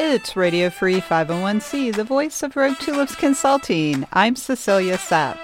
It's 0.00 0.36
Radio 0.36 0.70
Free 0.70 1.00
501c, 1.00 1.92
the 1.92 2.04
voice 2.04 2.44
of 2.44 2.54
Rogue 2.54 2.78
Tulips 2.78 3.16
Consulting. 3.16 4.06
I'm 4.12 4.36
Cecilia 4.36 4.96
Sepp. 4.96 5.36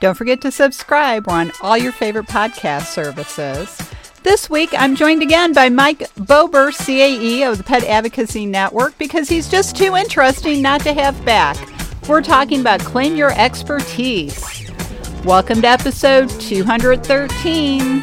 Don't 0.00 0.14
forget 0.14 0.40
to 0.40 0.50
subscribe. 0.50 1.28
On 1.28 1.52
all 1.60 1.76
your 1.76 1.92
favorite 1.92 2.24
podcast 2.24 2.86
services. 2.86 3.78
This 4.22 4.48
week, 4.48 4.70
I'm 4.72 4.96
joined 4.96 5.20
again 5.20 5.52
by 5.52 5.68
Mike 5.68 6.10
Bober, 6.14 6.70
CAE 6.70 7.46
of 7.46 7.58
the 7.58 7.62
Pet 7.62 7.84
Advocacy 7.84 8.46
Network, 8.46 8.96
because 8.96 9.28
he's 9.28 9.50
just 9.50 9.76
too 9.76 9.94
interesting 9.94 10.62
not 10.62 10.80
to 10.80 10.94
have 10.94 11.22
back. 11.26 11.58
We're 12.08 12.22
talking 12.22 12.62
about 12.62 12.80
Claim 12.80 13.16
Your 13.16 13.38
Expertise. 13.38 14.72
Welcome 15.26 15.60
to 15.60 15.68
episode 15.68 16.30
213. 16.40 18.02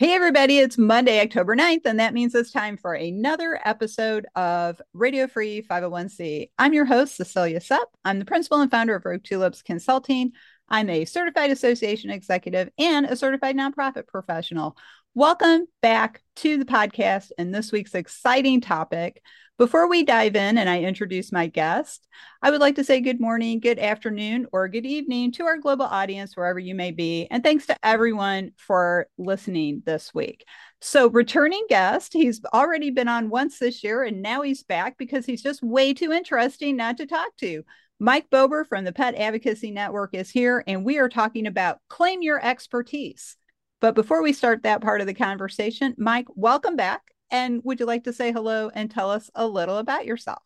Hey, 0.00 0.14
everybody, 0.14 0.58
it's 0.58 0.78
Monday, 0.78 1.20
October 1.20 1.56
9th, 1.56 1.84
and 1.84 1.98
that 1.98 2.14
means 2.14 2.32
it's 2.32 2.52
time 2.52 2.76
for 2.76 2.94
another 2.94 3.60
episode 3.64 4.26
of 4.36 4.80
Radio 4.92 5.26
Free 5.26 5.60
501c. 5.60 6.50
I'm 6.56 6.72
your 6.72 6.84
host, 6.84 7.16
Cecilia 7.16 7.60
Sepp. 7.60 7.88
I'm 8.04 8.20
the 8.20 8.24
principal 8.24 8.60
and 8.60 8.70
founder 8.70 8.94
of 8.94 9.04
Rogue 9.04 9.24
Tulips 9.24 9.60
Consulting. 9.60 10.34
I'm 10.68 10.88
a 10.88 11.04
certified 11.04 11.50
association 11.50 12.10
executive 12.10 12.70
and 12.78 13.06
a 13.06 13.16
certified 13.16 13.56
nonprofit 13.56 14.06
professional. 14.06 14.76
Welcome 15.16 15.66
back 15.82 16.22
to 16.36 16.58
the 16.58 16.64
podcast 16.64 17.32
and 17.36 17.52
this 17.52 17.72
week's 17.72 17.96
exciting 17.96 18.60
topic 18.60 19.20
before 19.58 19.88
we 19.88 20.04
dive 20.04 20.36
in 20.36 20.56
and 20.56 20.70
I 20.70 20.82
introduce 20.82 21.32
my 21.32 21.48
guest, 21.48 22.06
I 22.40 22.52
would 22.52 22.60
like 22.60 22.76
to 22.76 22.84
say 22.84 23.00
good 23.00 23.20
morning, 23.20 23.58
good 23.58 23.80
afternoon, 23.80 24.46
or 24.52 24.68
good 24.68 24.86
evening 24.86 25.32
to 25.32 25.46
our 25.46 25.58
global 25.58 25.84
audience, 25.84 26.36
wherever 26.36 26.60
you 26.60 26.76
may 26.76 26.92
be. 26.92 27.26
And 27.28 27.42
thanks 27.42 27.66
to 27.66 27.76
everyone 27.82 28.52
for 28.56 29.08
listening 29.18 29.82
this 29.84 30.14
week. 30.14 30.44
So, 30.80 31.10
returning 31.10 31.66
guest, 31.68 32.12
he's 32.12 32.40
already 32.54 32.90
been 32.90 33.08
on 33.08 33.30
once 33.30 33.58
this 33.58 33.82
year, 33.82 34.04
and 34.04 34.22
now 34.22 34.42
he's 34.42 34.62
back 34.62 34.96
because 34.96 35.26
he's 35.26 35.42
just 35.42 35.60
way 35.60 35.92
too 35.92 36.12
interesting 36.12 36.76
not 36.76 36.96
to 36.98 37.06
talk 37.06 37.36
to. 37.38 37.64
Mike 37.98 38.30
Bober 38.30 38.64
from 38.64 38.84
the 38.84 38.92
Pet 38.92 39.16
Advocacy 39.16 39.72
Network 39.72 40.14
is 40.14 40.30
here, 40.30 40.62
and 40.68 40.84
we 40.84 40.98
are 40.98 41.08
talking 41.08 41.48
about 41.48 41.80
claim 41.88 42.22
your 42.22 42.40
expertise. 42.40 43.36
But 43.80 43.96
before 43.96 44.22
we 44.22 44.32
start 44.32 44.62
that 44.62 44.82
part 44.82 45.00
of 45.00 45.08
the 45.08 45.14
conversation, 45.14 45.96
Mike, 45.98 46.26
welcome 46.36 46.76
back 46.76 47.02
and 47.30 47.60
would 47.64 47.80
you 47.80 47.86
like 47.86 48.04
to 48.04 48.12
say 48.12 48.32
hello 48.32 48.70
and 48.74 48.90
tell 48.90 49.10
us 49.10 49.30
a 49.34 49.46
little 49.46 49.78
about 49.78 50.06
yourself? 50.06 50.42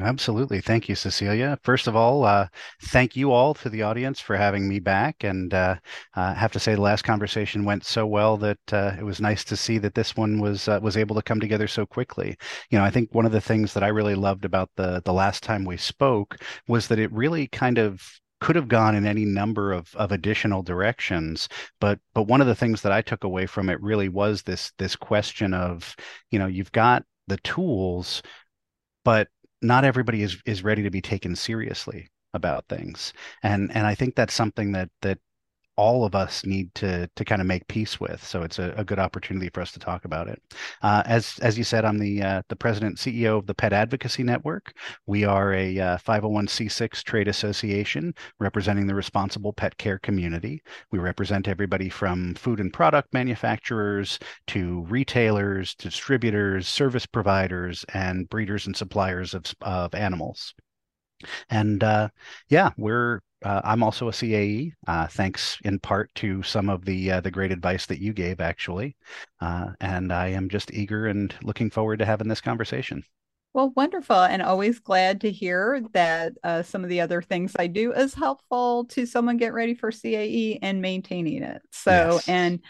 Absolutely. 0.00 0.62
Thank 0.62 0.88
you, 0.88 0.94
Cecilia. 0.94 1.58
First 1.64 1.86
of 1.86 1.94
all, 1.94 2.24
uh, 2.24 2.48
thank 2.84 3.14
you 3.14 3.30
all 3.30 3.52
to 3.54 3.68
the 3.68 3.82
audience 3.82 4.20
for 4.20 4.36
having 4.36 4.66
me 4.66 4.80
back. 4.80 5.22
And 5.22 5.52
uh, 5.52 5.76
I 6.14 6.32
have 6.32 6.50
to 6.52 6.58
say, 6.58 6.74
the 6.74 6.80
last 6.80 7.02
conversation 7.02 7.66
went 7.66 7.84
so 7.84 8.06
well 8.06 8.38
that 8.38 8.72
uh, 8.72 8.96
it 8.98 9.02
was 9.02 9.20
nice 9.20 9.44
to 9.44 9.56
see 9.56 9.76
that 9.78 9.94
this 9.94 10.16
one 10.16 10.40
was 10.40 10.66
uh, 10.66 10.80
was 10.82 10.96
able 10.96 11.14
to 11.16 11.22
come 11.22 11.40
together 11.40 11.68
so 11.68 11.84
quickly. 11.84 12.38
You 12.70 12.78
know, 12.78 12.84
I 12.84 12.90
think 12.90 13.14
one 13.14 13.26
of 13.26 13.32
the 13.32 13.40
things 13.40 13.74
that 13.74 13.82
I 13.82 13.88
really 13.88 14.14
loved 14.14 14.46
about 14.46 14.70
the 14.76 15.02
the 15.04 15.12
last 15.12 15.42
time 15.42 15.66
we 15.66 15.76
spoke 15.76 16.38
was 16.66 16.88
that 16.88 16.98
it 16.98 17.12
really 17.12 17.46
kind 17.48 17.76
of 17.76 18.21
could 18.42 18.56
have 18.56 18.68
gone 18.68 18.94
in 18.94 19.06
any 19.06 19.24
number 19.24 19.72
of, 19.72 19.94
of 19.94 20.12
additional 20.12 20.62
directions 20.62 21.48
but 21.80 21.98
but 22.12 22.24
one 22.24 22.40
of 22.40 22.46
the 22.46 22.54
things 22.54 22.82
that 22.82 22.92
i 22.92 23.00
took 23.00 23.24
away 23.24 23.46
from 23.46 23.68
it 23.68 23.80
really 23.80 24.08
was 24.08 24.42
this 24.42 24.72
this 24.78 24.96
question 24.96 25.54
of 25.54 25.94
you 26.30 26.38
know 26.38 26.46
you've 26.46 26.72
got 26.72 27.04
the 27.28 27.36
tools 27.38 28.22
but 29.04 29.28
not 29.62 29.84
everybody 29.84 30.22
is 30.22 30.36
is 30.44 30.64
ready 30.64 30.82
to 30.82 30.90
be 30.90 31.00
taken 31.00 31.36
seriously 31.36 32.08
about 32.34 32.66
things. 32.68 33.12
And 33.42 33.74
and 33.74 33.86
i 33.86 33.94
think 33.94 34.14
that's 34.14 34.34
something 34.34 34.72
that 34.72 34.90
that 35.02 35.18
all 35.76 36.04
of 36.04 36.14
us 36.14 36.44
need 36.44 36.74
to 36.74 37.08
to 37.16 37.24
kind 37.24 37.40
of 37.40 37.46
make 37.46 37.66
peace 37.66 37.98
with. 37.98 38.22
So 38.24 38.42
it's 38.42 38.58
a, 38.58 38.74
a 38.76 38.84
good 38.84 38.98
opportunity 38.98 39.48
for 39.52 39.60
us 39.60 39.72
to 39.72 39.78
talk 39.78 40.04
about 40.04 40.28
it. 40.28 40.42
Uh, 40.82 41.02
as 41.06 41.38
as 41.40 41.56
you 41.56 41.64
said, 41.64 41.84
I'm 41.84 41.98
the 41.98 42.22
uh, 42.22 42.42
the 42.48 42.56
president 42.56 42.98
CEO 42.98 43.38
of 43.38 43.46
the 43.46 43.54
Pet 43.54 43.72
Advocacy 43.72 44.22
Network. 44.22 44.74
We 45.06 45.24
are 45.24 45.54
a 45.54 45.78
uh, 45.78 45.98
501c6 45.98 47.02
trade 47.02 47.28
association 47.28 48.14
representing 48.38 48.86
the 48.86 48.94
responsible 48.94 49.52
pet 49.52 49.76
care 49.78 49.98
community. 49.98 50.62
We 50.90 50.98
represent 50.98 51.48
everybody 51.48 51.88
from 51.88 52.34
food 52.34 52.60
and 52.60 52.72
product 52.72 53.12
manufacturers 53.14 54.18
to 54.48 54.82
retailers, 54.82 55.74
distributors, 55.74 56.68
service 56.68 57.06
providers, 57.06 57.84
and 57.94 58.28
breeders 58.28 58.66
and 58.66 58.76
suppliers 58.76 59.34
of 59.34 59.44
of 59.62 59.94
animals. 59.94 60.54
And 61.50 61.82
uh, 61.82 62.08
yeah, 62.48 62.70
we're 62.76 63.20
uh, 63.44 63.60
I'm 63.64 63.82
also 63.82 64.08
a 64.08 64.12
CAE, 64.12 64.72
uh, 64.86 65.06
thanks 65.06 65.58
in 65.64 65.78
part 65.78 66.14
to 66.16 66.42
some 66.42 66.68
of 66.68 66.84
the 66.84 67.12
uh, 67.12 67.20
the 67.20 67.30
great 67.30 67.52
advice 67.52 67.86
that 67.86 68.00
you 68.00 68.12
gave, 68.12 68.40
actually. 68.40 68.96
Uh, 69.40 69.68
and 69.80 70.12
I 70.12 70.28
am 70.28 70.48
just 70.48 70.72
eager 70.72 71.06
and 71.06 71.34
looking 71.42 71.70
forward 71.70 71.98
to 71.98 72.06
having 72.06 72.28
this 72.28 72.40
conversation. 72.40 73.02
Well, 73.54 73.72
wonderful, 73.76 74.16
and 74.16 74.40
always 74.40 74.78
glad 74.78 75.20
to 75.22 75.30
hear 75.30 75.82
that 75.92 76.32
uh, 76.42 76.62
some 76.62 76.84
of 76.84 76.88
the 76.88 77.02
other 77.02 77.20
things 77.20 77.54
I 77.58 77.66
do 77.66 77.92
is 77.92 78.14
helpful 78.14 78.86
to 78.86 79.04
someone 79.04 79.36
get 79.36 79.52
ready 79.52 79.74
for 79.74 79.90
CAE 79.90 80.58
and 80.62 80.80
maintaining 80.80 81.42
it. 81.42 81.60
So, 81.70 81.90
yes. 81.90 82.28
and 82.28 82.60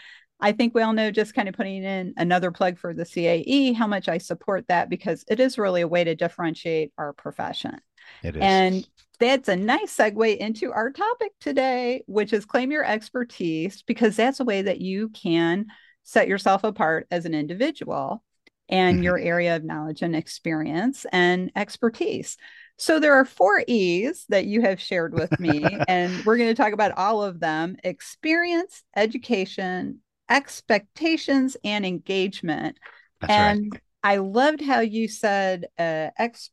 I 0.41 0.51
think 0.51 0.75
we 0.75 0.81
all 0.81 0.91
know 0.91 1.09
just 1.09 1.33
kind 1.33 1.47
of 1.47 1.55
putting 1.55 1.85
in 1.85 2.13
another 2.17 2.51
plug 2.51 2.77
for 2.77 2.93
the 2.93 3.05
CAE, 3.05 3.71
how 3.73 3.87
much 3.87 4.09
I 4.09 4.17
support 4.17 4.67
that 4.67 4.89
because 4.89 5.23
it 5.29 5.39
is 5.39 5.57
really 5.57 5.81
a 5.81 5.87
way 5.87 6.03
to 6.03 6.15
differentiate 6.15 6.91
our 6.97 7.13
profession. 7.13 7.79
It 8.21 8.35
is. 8.35 8.41
And 8.41 8.87
that's 9.19 9.47
a 9.47 9.55
nice 9.55 9.95
segue 9.95 10.37
into 10.37 10.71
our 10.71 10.91
topic 10.91 11.31
today, 11.39 12.03
which 12.07 12.33
is 12.33 12.45
claim 12.45 12.71
your 12.71 12.85
expertise, 12.85 13.81
because 13.83 14.15
that's 14.15 14.39
a 14.39 14.45
way 14.45 14.63
that 14.63 14.81
you 14.81 15.09
can 15.09 15.67
set 16.03 16.27
yourself 16.27 16.63
apart 16.63 17.07
as 17.09 17.25
an 17.25 17.33
individual 17.33 18.23
and 18.69 18.95
mm-hmm. 18.95 19.03
your 19.03 19.17
area 19.17 19.55
of 19.55 19.63
knowledge 19.63 20.01
and 20.01 20.15
experience 20.15 21.05
and 21.11 21.51
expertise. 21.55 22.37
So 22.77 22.99
there 22.99 23.13
are 23.13 23.25
four 23.25 23.63
E's 23.67 24.25
that 24.29 24.45
you 24.45 24.61
have 24.61 24.81
shared 24.81 25.13
with 25.13 25.39
me, 25.39 25.63
and 25.87 26.25
we're 26.25 26.37
going 26.37 26.49
to 26.49 26.61
talk 26.61 26.73
about 26.73 26.97
all 26.97 27.23
of 27.23 27.39
them 27.39 27.77
experience, 27.83 28.83
education, 28.95 29.99
expectations, 30.29 31.55
and 31.63 31.85
engagement. 31.85 32.77
That's 33.21 33.31
and 33.31 33.69
right. 33.71 33.81
I 34.03 34.17
loved 34.17 34.61
how 34.61 34.81
you 34.81 35.07
said 35.07 35.65
uh, 35.77 36.09
ex- 36.17 36.49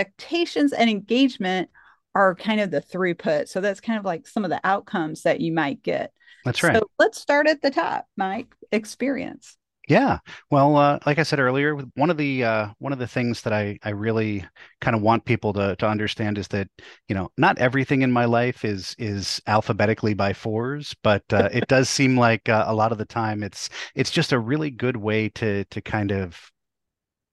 expectations 0.00 0.72
and 0.72 0.88
engagement 0.90 1.70
are 2.14 2.34
kind 2.34 2.60
of 2.60 2.70
the 2.70 2.80
throughput. 2.80 3.48
So 3.48 3.60
that's 3.60 3.80
kind 3.80 3.98
of 3.98 4.04
like 4.04 4.26
some 4.26 4.44
of 4.44 4.50
the 4.50 4.60
outcomes 4.64 5.22
that 5.22 5.40
you 5.40 5.52
might 5.52 5.82
get. 5.82 6.12
That's 6.44 6.62
right. 6.62 6.76
So 6.76 6.90
let's 6.98 7.20
start 7.20 7.46
at 7.46 7.62
the 7.62 7.70
top, 7.70 8.06
Mike. 8.16 8.54
Experience. 8.72 9.56
Yeah. 9.88 10.18
Well, 10.50 10.76
uh, 10.76 11.00
like 11.04 11.18
I 11.18 11.24
said 11.24 11.40
earlier, 11.40 11.74
one 11.96 12.10
of 12.10 12.16
the 12.16 12.44
uh, 12.44 12.68
one 12.78 12.92
of 12.92 13.00
the 13.00 13.08
things 13.08 13.42
that 13.42 13.52
I 13.52 13.76
I 13.82 13.90
really 13.90 14.44
kind 14.80 14.94
of 14.94 15.02
want 15.02 15.24
people 15.24 15.52
to 15.54 15.74
to 15.76 15.88
understand 15.88 16.38
is 16.38 16.46
that 16.48 16.68
you 17.08 17.14
know 17.14 17.32
not 17.36 17.58
everything 17.58 18.02
in 18.02 18.12
my 18.12 18.24
life 18.24 18.64
is 18.64 18.94
is 18.98 19.42
alphabetically 19.48 20.14
by 20.14 20.32
fours, 20.32 20.94
but 21.02 21.24
uh, 21.32 21.48
it 21.52 21.66
does 21.66 21.88
seem 21.90 22.16
like 22.16 22.48
uh, 22.48 22.64
a 22.68 22.74
lot 22.74 22.92
of 22.92 22.98
the 22.98 23.04
time 23.04 23.42
it's 23.42 23.68
it's 23.96 24.12
just 24.12 24.32
a 24.32 24.38
really 24.38 24.70
good 24.70 24.96
way 24.96 25.28
to 25.30 25.64
to 25.64 25.80
kind 25.80 26.12
of 26.12 26.52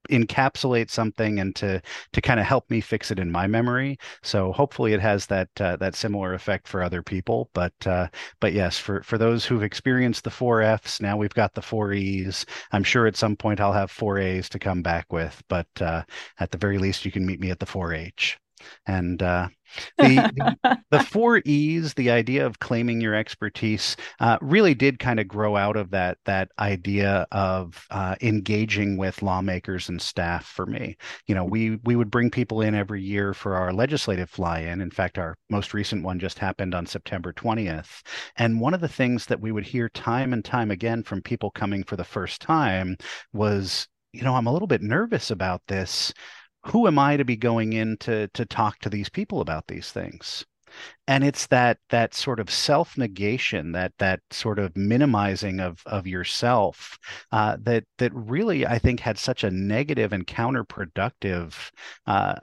encapsulate 0.10 0.90
something 0.90 1.40
and 1.40 1.56
to 1.56 1.82
to 2.14 2.22
kind 2.22 2.40
of 2.40 2.46
help 2.46 2.70
me 2.70 2.82
fix 2.82 3.12
it 3.12 3.20
in 3.20 3.32
my 3.32 3.48
memory. 3.48 3.98
So 4.24 4.52
hopefully 4.52 4.94
it 4.94 5.02
has 5.02 5.26
that 5.28 5.50
uh, 5.60 5.76
that 5.78 5.96
similar 5.96 6.34
effect 6.34 6.68
for 6.68 6.82
other 6.84 7.02
people. 7.04 7.50
But 7.54 7.74
uh, 7.86 8.08
but 8.40 8.54
yes, 8.54 8.78
for 8.80 9.02
for 9.04 9.18
those 9.18 9.46
who've 9.46 9.64
experienced 9.64 10.24
the 10.24 10.30
four 10.30 10.62
Fs, 10.62 11.02
now 11.02 11.18
we've 11.18 11.34
got 11.34 11.54
the 11.54 11.62
four 11.62 11.94
E's. 11.94 12.46
I'm 12.72 12.84
sure 12.84 13.08
at 13.08 13.16
some 13.18 13.36
point 13.36 13.60
I'll 13.62 13.74
have 13.74 13.92
four 13.92 14.18
A's 14.20 14.50
to 14.50 14.60
come 14.60 14.82
back 14.82 15.12
with, 15.12 15.42
but 15.50 15.68
uh, 15.82 16.04
at 16.40 16.52
the 16.52 16.58
very 16.58 16.78
least, 16.78 17.06
you 17.06 17.12
can 17.12 17.26
meet 17.26 17.40
me 17.40 17.52
at 17.52 17.60
the 17.60 17.66
four 17.66 17.94
H. 17.94 18.38
And 18.86 19.22
uh, 19.22 19.50
the, 19.98 20.56
the, 20.64 20.78
the 20.92 21.00
four 21.00 21.42
E's, 21.46 21.94
the 21.94 22.12
idea 22.12 22.46
of 22.46 22.60
claiming 22.60 23.02
your 23.02 23.14
expertise, 23.14 23.96
uh, 24.20 24.38
really 24.42 24.74
did 24.74 25.00
kind 25.00 25.20
of 25.20 25.28
grow 25.28 25.56
out 25.56 25.76
of 25.76 25.92
that 25.92 26.18
that 26.26 26.50
idea 26.60 27.28
of 27.32 27.86
uh, 27.92 28.16
engaging 28.22 28.98
with 28.98 29.22
lawmakers 29.22 29.90
and 29.90 30.02
staff. 30.02 30.46
For 30.46 30.66
me, 30.66 30.98
you 31.28 31.36
know, 31.36 31.44
we 31.44 31.78
we 31.84 31.96
would 31.96 32.12
bring 32.12 32.32
people 32.32 32.62
in 32.62 32.76
every 32.76 33.02
year 33.02 33.34
for 33.34 33.56
our 33.56 33.74
legislative 33.74 34.30
fly-in. 34.30 34.82
In 34.82 34.92
fact, 34.92 35.18
our 35.18 35.36
most 35.50 35.74
recent 35.74 36.04
one 36.04 36.20
just 36.20 36.40
happened 36.40 36.74
on 36.74 36.86
September 36.86 37.34
20th. 37.34 38.02
And 38.38 38.60
one 38.60 38.74
of 38.74 38.82
the 38.82 38.88
things 38.88 39.26
that 39.28 39.42
we 39.42 39.52
would 39.52 39.66
hear 39.66 39.90
time 39.90 40.34
and 40.34 40.44
time 40.44 40.72
again 40.72 41.04
from 41.04 41.22
people 41.22 41.52
coming 41.52 41.84
for 41.84 41.96
the 41.96 42.04
first 42.04 42.42
time 42.42 42.98
was, 43.34 43.88
you 44.14 44.24
know, 44.24 44.36
I'm 44.36 44.48
a 44.48 44.54
little 44.54 44.68
bit 44.68 44.82
nervous 44.82 45.32
about 45.32 45.62
this 45.68 46.14
who 46.68 46.88
am 46.88 47.00
I 47.00 47.18
to 47.18 47.26
be 47.26 47.38
going 47.38 47.74
in 47.74 47.98
to 47.98 48.28
to 48.30 48.46
talk 48.46 48.80
to 48.80 48.90
these 48.90 49.10
people 49.10 49.42
about 49.42 49.68
these 49.68 49.92
things? 49.92 50.46
And 51.08 51.24
it's 51.24 51.48
that 51.48 51.80
that 51.90 52.14
sort 52.14 52.40
of 52.40 52.50
self 52.52 52.98
negation, 52.98 53.72
that 53.72 53.94
that 54.00 54.22
sort 54.32 54.60
of 54.60 54.76
minimizing 54.76 55.60
of 55.60 55.82
of 55.86 56.06
yourself, 56.08 57.00
uh, 57.32 57.58
that 57.62 57.86
that 58.00 58.14
really 58.14 58.66
I 58.66 58.80
think 58.80 59.00
had 59.00 59.18
such 59.18 59.44
a 59.44 59.52
negative 59.52 60.14
and 60.14 60.28
counterproductive 60.28 61.72
uh, 62.06 62.36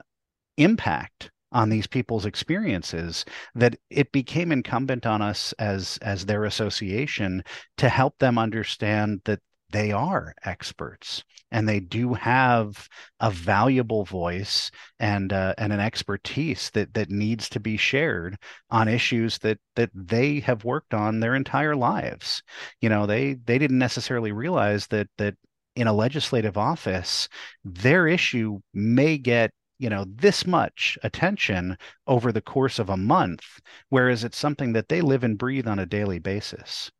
impact 0.57 1.31
on 1.51 1.69
these 1.69 1.87
people's 1.87 2.25
experiences 2.25 3.25
that 3.53 3.77
it 3.89 4.11
became 4.11 4.51
incumbent 4.51 5.05
on 5.05 5.21
us 5.21 5.53
as 5.59 5.97
as 6.01 6.25
their 6.25 6.45
association 6.45 7.43
to 7.77 7.89
help 7.89 8.17
them 8.19 8.37
understand 8.37 9.21
that 9.25 9.39
they 9.71 9.91
are 9.91 10.33
experts 10.43 11.23
and 11.51 11.67
they 11.67 11.79
do 11.79 12.13
have 12.13 12.87
a 13.19 13.31
valuable 13.31 14.05
voice 14.05 14.71
and 14.99 15.31
uh, 15.33 15.53
and 15.57 15.73
an 15.73 15.79
expertise 15.79 16.69
that 16.71 16.93
that 16.93 17.09
needs 17.09 17.49
to 17.49 17.59
be 17.59 17.77
shared 17.77 18.37
on 18.69 18.87
issues 18.87 19.37
that 19.39 19.59
that 19.75 19.89
they 19.93 20.39
have 20.39 20.65
worked 20.65 20.93
on 20.93 21.19
their 21.19 21.35
entire 21.35 21.75
lives. 21.75 22.41
You 22.81 22.89
know 22.89 23.05
they 23.05 23.35
they 23.35 23.57
didn't 23.57 23.79
necessarily 23.79 24.31
realize 24.31 24.87
that 24.87 25.07
that 25.17 25.35
in 25.75 25.87
a 25.87 25.93
legislative 25.93 26.57
office 26.57 27.27
their 27.63 28.07
issue 28.07 28.59
may 28.73 29.17
get 29.17 29.51
you 29.77 29.89
know 29.89 30.05
this 30.07 30.47
much 30.47 30.97
attention 31.03 31.77
over 32.07 32.31
the 32.31 32.41
course 32.41 32.79
of 32.79 32.89
a 32.89 32.97
month 32.97 33.59
whereas 33.89 34.23
it's 34.23 34.37
something 34.37 34.73
that 34.73 34.89
they 34.89 35.01
live 35.01 35.23
and 35.23 35.37
breathe 35.37 35.67
on 35.67 35.79
a 35.79 35.85
daily 35.85 36.19
basis. 36.19 36.91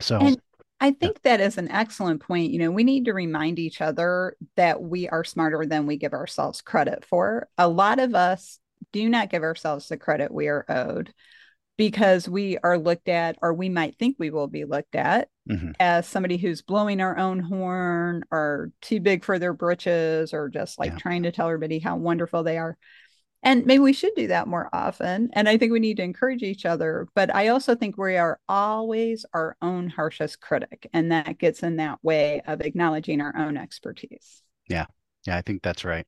So 0.00 0.18
and 0.18 0.36
I 0.80 0.90
think 0.90 1.22
that 1.22 1.40
is 1.40 1.56
an 1.56 1.70
excellent 1.70 2.20
point. 2.20 2.52
You 2.52 2.58
know, 2.58 2.70
we 2.70 2.84
need 2.84 3.06
to 3.06 3.14
remind 3.14 3.58
each 3.58 3.80
other 3.80 4.36
that 4.56 4.82
we 4.82 5.08
are 5.08 5.24
smarter 5.24 5.64
than 5.66 5.86
we 5.86 5.96
give 5.96 6.12
ourselves 6.12 6.60
credit 6.60 7.04
for. 7.04 7.48
A 7.56 7.68
lot 7.68 7.98
of 7.98 8.14
us 8.14 8.58
do 8.92 9.08
not 9.08 9.30
give 9.30 9.42
ourselves 9.42 9.88
the 9.88 9.96
credit 9.96 10.32
we 10.32 10.48
are 10.48 10.64
owed 10.68 11.12
because 11.76 12.28
we 12.28 12.58
are 12.58 12.78
looked 12.78 13.08
at, 13.08 13.36
or 13.42 13.52
we 13.52 13.68
might 13.68 13.96
think 13.98 14.16
we 14.18 14.30
will 14.30 14.46
be 14.46 14.64
looked 14.64 14.94
at 14.94 15.28
mm-hmm. 15.48 15.72
as 15.80 16.06
somebody 16.06 16.36
who's 16.36 16.62
blowing 16.62 17.00
our 17.00 17.18
own 17.18 17.40
horn 17.40 18.22
or 18.30 18.70
too 18.80 19.00
big 19.00 19.24
for 19.24 19.38
their 19.38 19.52
britches 19.52 20.32
or 20.32 20.48
just 20.48 20.78
like 20.78 20.92
yeah. 20.92 20.98
trying 20.98 21.24
to 21.24 21.32
tell 21.32 21.46
everybody 21.46 21.78
how 21.78 21.96
wonderful 21.96 22.42
they 22.42 22.58
are 22.58 22.76
and 23.44 23.64
maybe 23.66 23.80
we 23.80 23.92
should 23.92 24.14
do 24.16 24.26
that 24.26 24.48
more 24.48 24.68
often 24.72 25.30
and 25.34 25.48
i 25.48 25.56
think 25.56 25.70
we 25.72 25.78
need 25.78 25.96
to 25.96 26.02
encourage 26.02 26.42
each 26.42 26.66
other 26.66 27.06
but 27.14 27.32
i 27.34 27.48
also 27.48 27.74
think 27.74 27.96
we 27.96 28.16
are 28.16 28.40
always 28.48 29.24
our 29.32 29.56
own 29.62 29.88
harshest 29.88 30.40
critic 30.40 30.88
and 30.92 31.12
that 31.12 31.38
gets 31.38 31.62
in 31.62 31.76
that 31.76 31.98
way 32.02 32.42
of 32.46 32.60
acknowledging 32.60 33.20
our 33.20 33.36
own 33.36 33.56
expertise 33.56 34.42
yeah 34.68 34.86
yeah 35.26 35.36
i 35.36 35.42
think 35.42 35.62
that's 35.62 35.84
right 35.84 36.06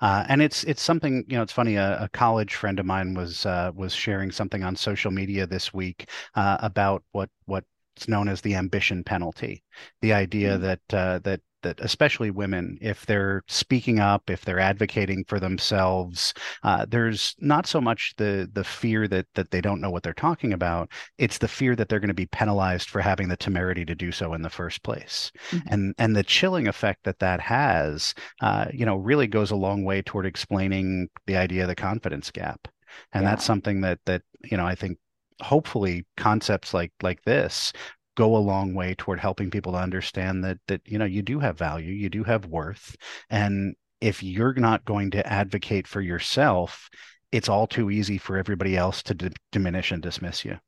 uh, 0.00 0.24
and 0.28 0.40
it's 0.42 0.64
it's 0.64 0.82
something 0.82 1.24
you 1.28 1.36
know. 1.36 1.42
It's 1.42 1.52
funny. 1.52 1.76
A, 1.76 2.04
a 2.04 2.08
college 2.08 2.54
friend 2.54 2.78
of 2.80 2.86
mine 2.86 3.14
was 3.14 3.44
uh, 3.46 3.70
was 3.74 3.92
sharing 3.92 4.30
something 4.30 4.62
on 4.62 4.76
social 4.76 5.10
media 5.10 5.46
this 5.46 5.74
week 5.74 6.08
uh, 6.34 6.56
about 6.60 7.02
what 7.12 7.28
what's 7.46 8.08
known 8.08 8.28
as 8.28 8.40
the 8.40 8.54
ambition 8.54 9.04
penalty. 9.04 9.62
The 10.00 10.12
idea 10.12 10.54
mm-hmm. 10.54 10.62
that 10.62 10.80
uh, 10.92 11.18
that 11.20 11.40
that 11.62 11.80
especially 11.80 12.30
women, 12.30 12.78
if 12.80 13.06
they're 13.06 13.42
speaking 13.48 13.98
up, 13.98 14.30
if 14.30 14.44
they're 14.44 14.58
advocating 14.58 15.24
for 15.26 15.40
themselves, 15.40 16.34
uh, 16.62 16.86
there's 16.88 17.34
not 17.38 17.66
so 17.66 17.80
much 17.80 18.14
the 18.16 18.48
the 18.52 18.64
fear 18.64 19.08
that 19.08 19.26
that 19.34 19.50
they 19.50 19.60
don't 19.60 19.80
know 19.80 19.90
what 19.90 20.02
they're 20.02 20.12
talking 20.12 20.52
about. 20.52 20.90
It's 21.18 21.38
the 21.38 21.48
fear 21.48 21.74
that 21.76 21.88
they're 21.88 22.00
going 22.00 22.08
to 22.08 22.14
be 22.14 22.26
penalized 22.26 22.90
for 22.90 23.00
having 23.00 23.28
the 23.28 23.36
temerity 23.36 23.84
to 23.84 23.94
do 23.94 24.12
so 24.12 24.34
in 24.34 24.42
the 24.42 24.50
first 24.50 24.82
place, 24.82 25.32
mm-hmm. 25.50 25.68
and 25.68 25.94
and 25.98 26.16
the 26.16 26.22
chilling 26.22 26.68
effect 26.68 27.04
that 27.04 27.18
that 27.18 27.40
has, 27.40 28.14
uh, 28.40 28.66
you 28.72 28.86
know, 28.86 28.96
really 28.96 29.26
goes 29.26 29.50
a 29.50 29.56
long 29.56 29.84
way 29.84 30.02
toward 30.02 30.26
explaining 30.26 31.08
the 31.26 31.36
idea 31.36 31.62
of 31.62 31.68
the 31.68 31.74
confidence 31.74 32.30
gap, 32.30 32.68
and 33.12 33.22
yeah. 33.24 33.30
that's 33.30 33.44
something 33.44 33.80
that 33.82 33.98
that 34.06 34.22
you 34.44 34.56
know 34.56 34.66
I 34.66 34.74
think 34.74 34.98
hopefully 35.40 36.04
concepts 36.16 36.74
like 36.74 36.92
like 37.02 37.22
this 37.22 37.72
go 38.18 38.36
a 38.36 38.38
long 38.38 38.74
way 38.74 38.96
toward 38.96 39.20
helping 39.20 39.48
people 39.48 39.72
to 39.72 39.78
understand 39.78 40.42
that 40.42 40.58
that 40.66 40.82
you 40.84 40.98
know 40.98 41.04
you 41.04 41.22
do 41.22 41.38
have 41.38 41.56
value, 41.56 41.92
you 41.92 42.10
do 42.10 42.24
have 42.24 42.46
worth, 42.46 42.96
and 43.30 43.76
if 44.00 44.22
you're 44.22 44.54
not 44.54 44.84
going 44.84 45.12
to 45.12 45.26
advocate 45.26 45.86
for 45.86 46.00
yourself, 46.00 46.90
it's 47.30 47.48
all 47.48 47.66
too 47.66 47.90
easy 47.90 48.18
for 48.18 48.36
everybody 48.36 48.76
else 48.76 49.02
to 49.04 49.14
d- 49.14 49.30
diminish 49.52 49.92
and 49.92 50.02
dismiss 50.02 50.44
you. 50.44 50.58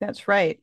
That's 0.00 0.28
right. 0.28 0.60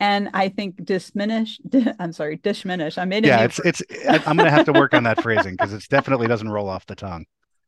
And 0.00 0.30
I 0.34 0.48
think 0.48 0.84
diminish, 0.84 1.60
I'm 1.98 2.12
sorry, 2.12 2.36
diminish. 2.36 2.98
I 2.98 3.04
made 3.04 3.24
it. 3.24 3.28
Yeah, 3.28 3.44
it's, 3.44 3.58
it's, 3.60 3.82
I'm 4.26 4.36
going 4.36 4.50
to 4.50 4.50
have 4.50 4.66
to 4.66 4.72
work 4.72 4.94
on 4.94 5.04
that 5.04 5.22
phrasing 5.22 5.54
because 5.54 5.72
it 5.72 5.86
definitely 5.88 6.26
doesn't 6.26 6.48
roll 6.48 6.68
off 6.68 6.86
the 6.86 6.96
tongue. 6.96 7.24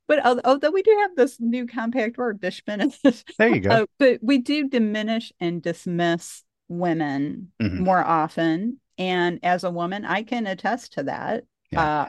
But 0.06 0.44
although 0.44 0.70
we 0.70 0.82
do 0.82 0.96
have 1.00 1.16
this 1.16 1.40
new 1.40 1.66
compact 1.66 2.18
word, 2.18 2.40
diminish. 2.40 3.00
There 3.38 3.48
you 3.48 3.60
go. 3.60 3.70
Uh, 3.74 3.86
but 3.98 4.18
we 4.22 4.38
do 4.38 4.68
diminish 4.68 5.32
and 5.40 5.62
dismiss 5.62 6.43
women 6.68 7.52
mm-hmm. 7.60 7.84
more 7.84 8.04
often. 8.04 8.80
And 8.98 9.40
as 9.42 9.64
a 9.64 9.70
woman, 9.70 10.04
I 10.04 10.22
can 10.22 10.46
attest 10.46 10.94
to 10.94 11.04
that. 11.04 11.44
Yeah. 11.70 11.82
Uh, 11.82 12.08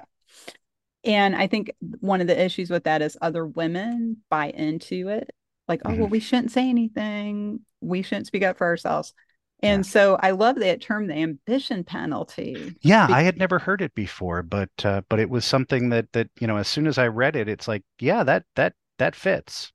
and 1.04 1.36
I 1.36 1.48
think 1.48 1.72
one 2.00 2.22
of 2.22 2.28
the 2.28 2.40
issues 2.40 2.70
with 2.70 2.86
that 2.86 3.02
is 3.02 3.18
other 3.22 3.46
women 3.46 4.18
buy 4.30 4.50
into 4.50 5.10
it. 5.10 5.30
Like, 5.68 5.82
mm-hmm. 5.82 5.88
oh, 5.88 5.96
well, 5.96 6.06
mm-hmm. 6.06 6.12
we 6.12 6.20
shouldn't 6.20 6.52
say 6.52 6.70
anything. 6.70 7.62
We 7.82 8.02
shouldn't 8.02 8.28
speak 8.28 8.44
up 8.44 8.58
for 8.58 8.66
ourselves. 8.66 9.14
And 9.62 9.86
yeah. 9.86 9.90
so 9.90 10.18
I 10.22 10.32
love 10.32 10.58
that 10.58 10.82
term, 10.82 11.08
the 11.08 11.16
ambition 11.16 11.84
penalty. 11.84 12.76
Yeah, 12.82 13.08
I 13.10 13.22
had 13.22 13.38
never 13.38 13.58
heard 13.58 13.82
it 13.82 13.96
before, 13.96 14.44
but 14.44 14.70
uh, 14.84 15.02
but 15.10 15.20
it 15.20 15.30
was 15.30 15.46
something 15.46 15.90
that 15.90 16.12
that 16.12 16.30
you 16.40 16.46
know, 16.46 16.58
as 16.58 16.68
soon 16.68 16.88
as 16.88 16.98
I 16.98 17.08
read 17.08 17.36
it, 17.36 17.48
it's 17.48 17.68
like, 17.68 17.84
yeah, 18.00 18.24
that 18.24 18.44
that 18.56 18.74
that 19.00 19.16
fits. 19.16 19.72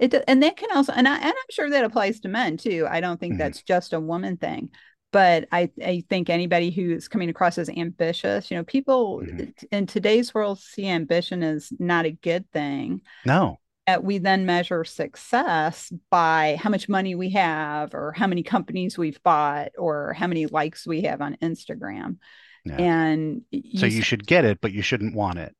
It 0.00 0.24
and 0.26 0.42
that 0.42 0.56
can 0.56 0.70
also 0.74 0.92
and 0.92 1.06
I 1.06 1.16
and 1.16 1.26
I'm 1.26 1.50
sure 1.50 1.70
that 1.70 1.84
applies 1.84 2.20
to 2.20 2.28
men 2.28 2.56
too. 2.56 2.88
I 2.90 3.00
don't 3.00 3.20
think 3.20 3.34
mm-hmm. 3.34 3.38
that's 3.38 3.62
just 3.62 3.92
a 3.92 4.00
woman 4.00 4.36
thing. 4.38 4.70
But 5.12 5.48
I, 5.50 5.70
I 5.84 6.04
think 6.08 6.30
anybody 6.30 6.70
who's 6.70 7.08
coming 7.08 7.30
across 7.30 7.58
as 7.58 7.68
ambitious, 7.68 8.50
you 8.50 8.56
know, 8.56 8.62
people 8.62 9.20
mm-hmm. 9.20 9.50
in 9.72 9.86
today's 9.86 10.32
world 10.32 10.60
see 10.60 10.86
ambition 10.86 11.42
as 11.42 11.72
not 11.78 12.06
a 12.06 12.12
good 12.12 12.50
thing. 12.52 13.00
No. 13.26 13.58
That 13.88 14.04
we 14.04 14.18
then 14.18 14.46
measure 14.46 14.84
success 14.84 15.92
by 16.10 16.56
how 16.60 16.70
much 16.70 16.88
money 16.88 17.16
we 17.16 17.30
have, 17.30 17.92
or 17.92 18.12
how 18.12 18.28
many 18.28 18.44
companies 18.44 18.96
we've 18.96 19.20
bought, 19.24 19.72
or 19.76 20.12
how 20.12 20.28
many 20.28 20.46
likes 20.46 20.86
we 20.86 21.02
have 21.02 21.20
on 21.20 21.36
Instagram. 21.42 22.18
Yeah. 22.64 22.76
And 22.76 23.42
so 23.76 23.86
you 23.86 24.02
should 24.02 24.26
get 24.26 24.44
it, 24.44 24.60
but 24.60 24.72
you 24.72 24.82
shouldn't 24.82 25.16
want 25.16 25.40
it. 25.40 25.56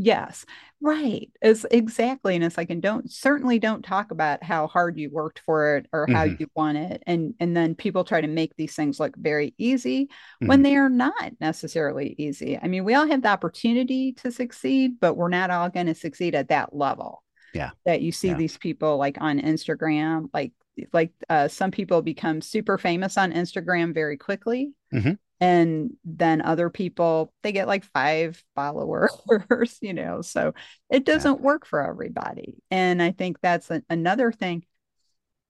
Yes, 0.00 0.46
right. 0.80 1.28
Is 1.42 1.66
exactly. 1.68 2.36
And 2.36 2.44
it's 2.44 2.56
like, 2.56 2.70
and 2.70 2.80
don't 2.80 3.10
certainly 3.10 3.58
don't 3.58 3.84
talk 3.84 4.12
about 4.12 4.44
how 4.44 4.68
hard 4.68 4.96
you 4.96 5.10
worked 5.10 5.40
for 5.40 5.76
it 5.76 5.86
or 5.92 6.06
how 6.06 6.24
mm-hmm. 6.24 6.36
you 6.38 6.46
won 6.54 6.76
it. 6.76 7.02
And 7.04 7.34
and 7.40 7.56
then 7.56 7.74
people 7.74 8.04
try 8.04 8.20
to 8.20 8.28
make 8.28 8.54
these 8.54 8.76
things 8.76 9.00
look 9.00 9.16
very 9.16 9.54
easy 9.58 10.04
mm-hmm. 10.04 10.46
when 10.46 10.62
they 10.62 10.76
are 10.76 10.88
not 10.88 11.32
necessarily 11.40 12.14
easy. 12.16 12.56
I 12.56 12.68
mean, 12.68 12.84
we 12.84 12.94
all 12.94 13.08
have 13.08 13.22
the 13.22 13.28
opportunity 13.28 14.12
to 14.14 14.30
succeed, 14.30 15.00
but 15.00 15.14
we're 15.14 15.28
not 15.28 15.50
all 15.50 15.68
going 15.68 15.86
to 15.86 15.96
succeed 15.96 16.36
at 16.36 16.48
that 16.48 16.74
level. 16.74 17.24
Yeah. 17.52 17.70
That 17.84 18.00
you 18.00 18.12
see 18.12 18.28
yeah. 18.28 18.34
these 18.34 18.56
people 18.56 18.98
like 18.98 19.18
on 19.20 19.40
Instagram, 19.40 20.28
like 20.32 20.52
like 20.92 21.10
uh, 21.28 21.48
some 21.48 21.72
people 21.72 22.02
become 22.02 22.40
super 22.40 22.78
famous 22.78 23.18
on 23.18 23.32
Instagram 23.32 23.92
very 23.92 24.16
quickly. 24.16 24.74
Mm-hmm 24.94 25.14
and 25.40 25.90
then 26.04 26.42
other 26.42 26.70
people 26.70 27.32
they 27.42 27.52
get 27.52 27.68
like 27.68 27.84
five 27.84 28.42
followers 28.54 29.12
you 29.80 29.92
know 29.92 30.20
so 30.20 30.52
it 30.90 31.04
doesn't 31.04 31.36
yeah. 31.36 31.42
work 31.42 31.66
for 31.66 31.80
everybody 31.80 32.56
and 32.70 33.02
i 33.02 33.10
think 33.10 33.38
that's 33.40 33.70
another 33.88 34.32
thing 34.32 34.64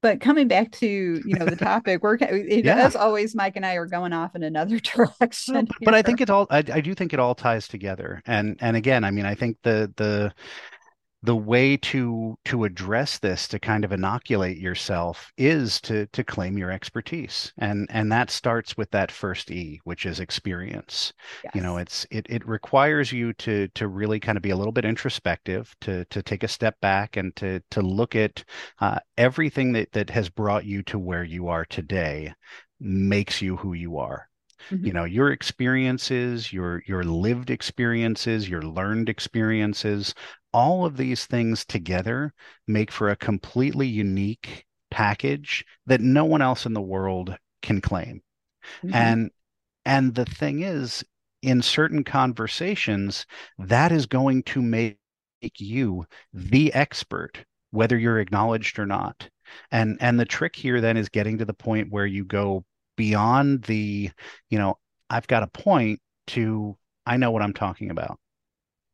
but 0.02 0.20
coming 0.20 0.46
back 0.48 0.70
to 0.72 0.86
you 0.86 1.34
know 1.38 1.46
the 1.46 1.56
topic 1.64 2.02
we're 2.02 2.16
yeah. 2.16 2.76
as 2.76 2.94
always 2.94 3.34
mike 3.34 3.56
and 3.56 3.64
i 3.64 3.74
are 3.74 3.86
going 3.86 4.12
off 4.12 4.34
in 4.34 4.42
another 4.42 4.78
direction 4.80 5.66
but 5.82 5.94
i 5.94 6.02
think 6.02 6.20
it 6.20 6.30
all 6.30 6.46
I, 6.50 6.58
I 6.58 6.80
do 6.80 6.94
think 6.94 7.12
it 7.12 7.20
all 7.20 7.34
ties 7.34 7.68
together 7.68 8.22
and 8.26 8.56
and 8.60 8.76
again 8.76 9.04
i 9.04 9.10
mean 9.10 9.26
i 9.26 9.34
think 9.34 9.56
the 9.62 9.92
the 9.96 10.32
the 11.22 11.36
way 11.36 11.76
to 11.76 12.38
to 12.44 12.64
address 12.64 13.18
this 13.18 13.48
to 13.48 13.58
kind 13.58 13.84
of 13.84 13.90
inoculate 13.92 14.56
yourself 14.56 15.32
is 15.36 15.80
to 15.80 16.06
to 16.06 16.22
claim 16.22 16.56
your 16.56 16.70
expertise 16.70 17.52
and 17.58 17.88
and 17.90 18.10
that 18.12 18.30
starts 18.30 18.76
with 18.76 18.88
that 18.92 19.10
first 19.10 19.50
e 19.50 19.80
which 19.82 20.06
is 20.06 20.20
experience 20.20 21.12
yes. 21.42 21.52
you 21.56 21.60
know 21.60 21.76
it's 21.76 22.06
it 22.10 22.24
it 22.30 22.46
requires 22.46 23.10
you 23.10 23.32
to 23.32 23.66
to 23.68 23.88
really 23.88 24.20
kind 24.20 24.36
of 24.38 24.42
be 24.42 24.50
a 24.50 24.56
little 24.56 24.72
bit 24.72 24.84
introspective 24.84 25.74
to 25.80 26.04
to 26.04 26.22
take 26.22 26.44
a 26.44 26.48
step 26.48 26.78
back 26.80 27.16
and 27.16 27.34
to 27.34 27.60
to 27.70 27.82
look 27.82 28.14
at 28.14 28.44
uh, 28.80 28.98
everything 29.16 29.72
that 29.72 29.90
that 29.92 30.10
has 30.10 30.28
brought 30.28 30.64
you 30.64 30.82
to 30.84 30.98
where 31.00 31.24
you 31.24 31.48
are 31.48 31.64
today 31.64 32.32
makes 32.78 33.42
you 33.42 33.56
who 33.56 33.72
you 33.72 33.98
are 33.98 34.28
Mm-hmm. 34.70 34.86
you 34.86 34.92
know 34.92 35.04
your 35.04 35.30
experiences 35.30 36.52
your 36.52 36.82
your 36.84 37.04
lived 37.04 37.48
experiences 37.48 38.48
your 38.48 38.60
learned 38.60 39.08
experiences 39.08 40.14
all 40.58 40.84
of 40.84 40.96
these 40.96 41.24
things 41.24 41.64
together 41.64 42.34
make 42.66 42.90
for 42.90 43.10
a 43.10 43.16
completely 43.16 43.86
unique 43.86 44.66
package 44.90 45.64
that 45.86 46.00
no 46.00 46.24
one 46.24 46.42
else 46.42 46.66
in 46.66 46.72
the 46.72 46.80
world 46.80 47.36
can 47.62 47.80
claim. 47.80 48.20
Mm-hmm. 48.82 48.92
And 48.92 49.30
and 49.84 50.16
the 50.16 50.24
thing 50.24 50.62
is 50.64 51.04
in 51.42 51.62
certain 51.62 52.02
conversations 52.02 53.24
that 53.56 53.92
is 53.92 54.06
going 54.06 54.42
to 54.42 54.60
make 54.60 54.98
you 55.58 56.04
the 56.32 56.74
expert 56.74 57.44
whether 57.70 57.96
you're 57.96 58.18
acknowledged 58.18 58.80
or 58.80 58.86
not. 58.86 59.30
And 59.70 59.96
and 60.00 60.18
the 60.18 60.24
trick 60.24 60.56
here 60.56 60.80
then 60.80 60.96
is 60.96 61.08
getting 61.08 61.38
to 61.38 61.44
the 61.44 61.54
point 61.54 61.92
where 61.92 62.06
you 62.06 62.24
go 62.24 62.64
beyond 62.96 63.62
the, 63.62 64.10
you 64.50 64.58
know, 64.58 64.76
I've 65.08 65.28
got 65.28 65.44
a 65.44 65.46
point 65.46 66.00
to 66.28 66.76
I 67.06 67.16
know 67.16 67.30
what 67.30 67.42
I'm 67.42 67.54
talking 67.54 67.92
about 67.92 68.18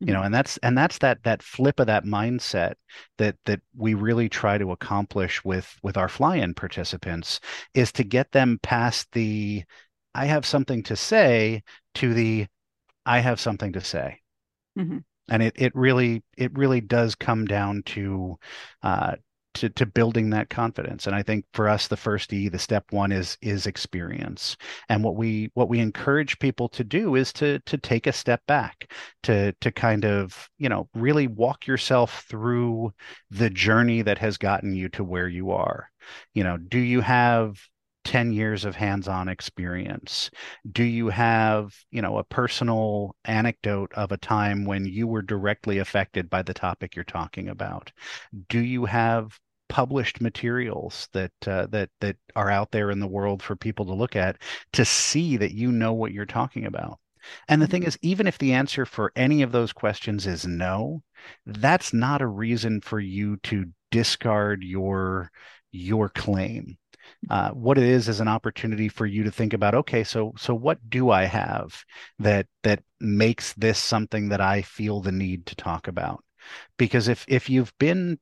you 0.01 0.09
know 0.09 0.15
mm-hmm. 0.15 0.27
and 0.27 0.35
that's 0.35 0.57
and 0.59 0.77
that's 0.77 0.99
that 0.99 1.23
that 1.23 1.43
flip 1.43 1.79
of 1.79 1.87
that 1.87 2.05
mindset 2.05 2.75
that 3.19 3.37
that 3.45 3.61
we 3.77 3.95
really 3.95 4.29
try 4.29 4.59
to 4.59 4.73
accomplish 4.73 5.45
with 5.45 5.79
with 5.83 5.97
our 5.97 6.09
fly-in 6.09 6.53
participants 6.53 7.41
is 7.75 7.93
to 7.93 8.05
get 8.05 8.33
them 8.33 8.59
past 8.63 9.11
the 9.13 9.65
I 10.15 10.27
have 10.27 10.47
something 10.47 10.83
to 10.85 10.97
say 10.97 11.63
to 11.95 12.15
the 12.15 12.47
I 13.05 13.19
have 13.19 13.41
something 13.41 13.73
to 13.73 13.81
say. 13.81 14.21
Mm-hmm. 14.79 14.99
And 15.29 15.43
it 15.43 15.55
it 15.57 15.75
really 15.75 16.23
it 16.37 16.57
really 16.57 16.81
does 16.81 17.15
come 17.15 17.47
down 17.47 17.83
to 17.87 18.39
uh, 18.83 19.17
to 19.55 19.69
to 19.71 19.87
building 19.87 20.31
that 20.31 20.51
confidence. 20.51 21.07
And 21.07 21.15
i 21.17 21.23
think 21.23 21.45
for 21.55 21.69
us 21.69 21.89
the 21.89 21.97
first 21.97 22.33
e 22.33 22.49
the 22.49 22.59
step 22.59 22.85
one 22.91 23.13
is 23.13 23.37
is 23.43 23.67
experience. 23.67 24.57
And 24.89 25.03
what 25.03 25.17
we 25.17 25.51
what 25.55 25.69
we 25.69 25.81
encourage 25.81 26.39
people 26.39 26.69
to 26.71 26.85
do 26.85 27.15
is 27.15 27.33
to 27.35 27.59
to 27.61 27.79
take 27.79 28.07
a 28.07 28.13
step 28.13 28.43
back 28.47 28.93
to 29.25 29.53
to 29.61 29.73
kind 29.73 30.05
of 30.05 30.49
you 30.59 30.69
know 30.69 30.89
really 30.95 31.27
walk 31.27 31.67
yourself 31.67 32.25
through 32.29 32.93
the 33.31 33.51
journey 33.51 34.03
that 34.03 34.19
has 34.19 34.39
gotten 34.39 34.75
you 34.75 34.89
to 34.91 35.05
where 35.05 35.29
you 35.29 35.51
are. 35.51 35.91
You 36.35 36.45
know 36.45 36.57
do 36.57 36.79
you 36.79 37.01
have 37.01 37.59
10 38.05 38.33
years 38.33 38.65
of 38.65 38.77
hands-on 38.77 39.29
experience? 39.29 40.31
Do 40.71 40.85
you 40.85 41.09
have 41.09 41.75
you 41.91 42.03
know 42.03 42.19
a 42.19 42.25
personal 42.25 43.17
anecdote 43.25 43.93
of 43.95 44.13
a 44.13 44.17
time 44.19 44.65
when 44.65 44.85
you 44.85 45.07
were 45.07 45.23
directly 45.23 45.79
affected 45.79 46.29
by 46.31 46.43
the 46.43 46.55
topic 46.55 46.95
you're 46.95 47.05
talking 47.05 47.49
about? 47.49 47.93
Do 48.49 48.61
you 48.61 48.85
have 48.85 49.39
published 49.69 50.21
materials 50.21 51.09
that 51.13 51.33
uh, 51.47 51.67
that 51.67 51.91
that 52.01 52.17
are 52.37 52.51
out 52.51 52.71
there 52.71 52.91
in 52.91 53.01
the 53.01 53.07
world 53.07 53.43
for 53.43 53.57
people 53.57 53.87
to 53.87 53.95
look 53.95 54.17
at 54.17 54.39
to 54.73 54.85
see 54.85 55.37
that 55.37 55.55
you 55.55 55.73
know 55.73 55.93
what 55.93 56.13
you're 56.13 56.27
talking 56.27 56.67
about. 56.67 56.99
And 57.49 57.61
the 57.63 57.67
thing 57.67 57.83
mm-hmm. 57.83 57.89
is, 57.89 57.99
even 58.03 58.27
if 58.27 58.39
the 58.39 58.53
answer 58.53 58.85
for 58.85 59.13
any 59.17 59.43
of 59.43 59.53
those 59.53 59.73
questions 59.73 60.27
is 60.27 60.47
no, 60.47 61.03
that's 61.47 61.93
not 61.93 62.21
a 62.21 62.27
reason 62.27 62.81
for 62.81 63.01
you 63.01 63.37
to 63.45 63.67
discard 63.91 64.63
your 64.63 65.31
your 65.73 66.09
claim. 66.09 66.79
Uh, 67.29 67.51
what 67.51 67.77
it 67.79 67.85
is 67.85 68.09
is 68.09 68.21
an 68.21 68.29
opportunity 68.29 68.89
for 68.89 69.05
you 69.05 69.25
to 69.25 69.31
think 69.31 69.53
about 69.53 69.75
okay 69.75 70.03
so 70.03 70.33
so 70.39 70.55
what 70.55 70.79
do 70.89 71.11
i 71.11 71.25
have 71.25 71.85
that 72.19 72.47
that 72.63 72.83
makes 72.99 73.53
this 73.55 73.79
something 73.79 74.31
that 74.31 74.41
i 74.41 74.63
feel 74.63 75.01
the 75.01 75.13
need 75.13 75.45
to 75.45 75.55
talk 75.55 75.87
about? 75.87 76.25
Because 76.79 77.09
if 77.09 77.25
if 77.29 77.51
you've 77.51 77.77
been 77.79 78.19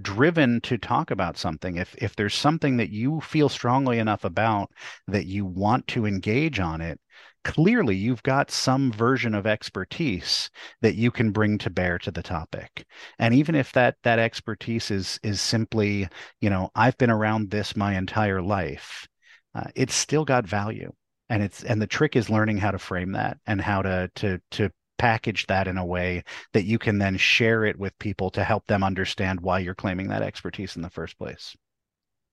driven 0.00 0.60
to 0.62 0.78
talk 0.78 1.10
about 1.10 1.36
something. 1.38 1.76
If 1.76 1.94
if 1.96 2.16
there's 2.16 2.34
something 2.34 2.76
that 2.78 2.90
you 2.90 3.20
feel 3.20 3.48
strongly 3.48 3.98
enough 3.98 4.24
about 4.24 4.70
that 5.06 5.26
you 5.26 5.44
want 5.44 5.86
to 5.88 6.06
engage 6.06 6.60
on 6.60 6.80
it 6.80 7.00
clearly 7.44 7.96
you've 7.96 8.22
got 8.24 8.50
some 8.50 8.92
version 8.92 9.34
of 9.34 9.46
expertise 9.46 10.50
that 10.82 10.96
you 10.96 11.10
can 11.10 11.30
bring 11.30 11.56
to 11.56 11.70
bear 11.70 11.98
to 11.98 12.10
the 12.10 12.22
topic. 12.22 12.84
And 13.18 13.32
even 13.34 13.54
if 13.54 13.72
that 13.72 13.96
that 14.02 14.18
expertise 14.18 14.90
is 14.90 15.18
is 15.22 15.40
simply 15.40 16.08
you 16.40 16.50
know 16.50 16.70
i've 16.74 16.98
been 16.98 17.10
around 17.10 17.50
this 17.50 17.76
my 17.76 17.96
entire 17.96 18.42
life 18.42 19.06
uh, 19.54 19.64
it's 19.74 19.94
still 19.94 20.24
got 20.24 20.46
value. 20.46 20.92
And 21.30 21.42
it's 21.42 21.62
and 21.62 21.80
the 21.82 21.86
trick 21.86 22.16
is 22.16 22.30
learning 22.30 22.58
how 22.58 22.70
to 22.70 22.78
frame 22.78 23.12
that 23.12 23.38
and 23.46 23.60
how 23.60 23.82
to 23.82 24.10
to 24.16 24.40
to 24.52 24.70
package 24.98 25.46
that 25.46 25.68
in 25.68 25.78
a 25.78 25.86
way 25.86 26.24
that 26.52 26.64
you 26.64 26.78
can 26.78 26.98
then 26.98 27.16
share 27.16 27.64
it 27.64 27.78
with 27.78 27.98
people 27.98 28.30
to 28.30 28.44
help 28.44 28.66
them 28.66 28.82
understand 28.82 29.40
why 29.40 29.58
you're 29.58 29.74
claiming 29.74 30.08
that 30.08 30.22
expertise 30.22 30.76
in 30.76 30.82
the 30.82 30.90
first 30.90 31.18
place 31.18 31.56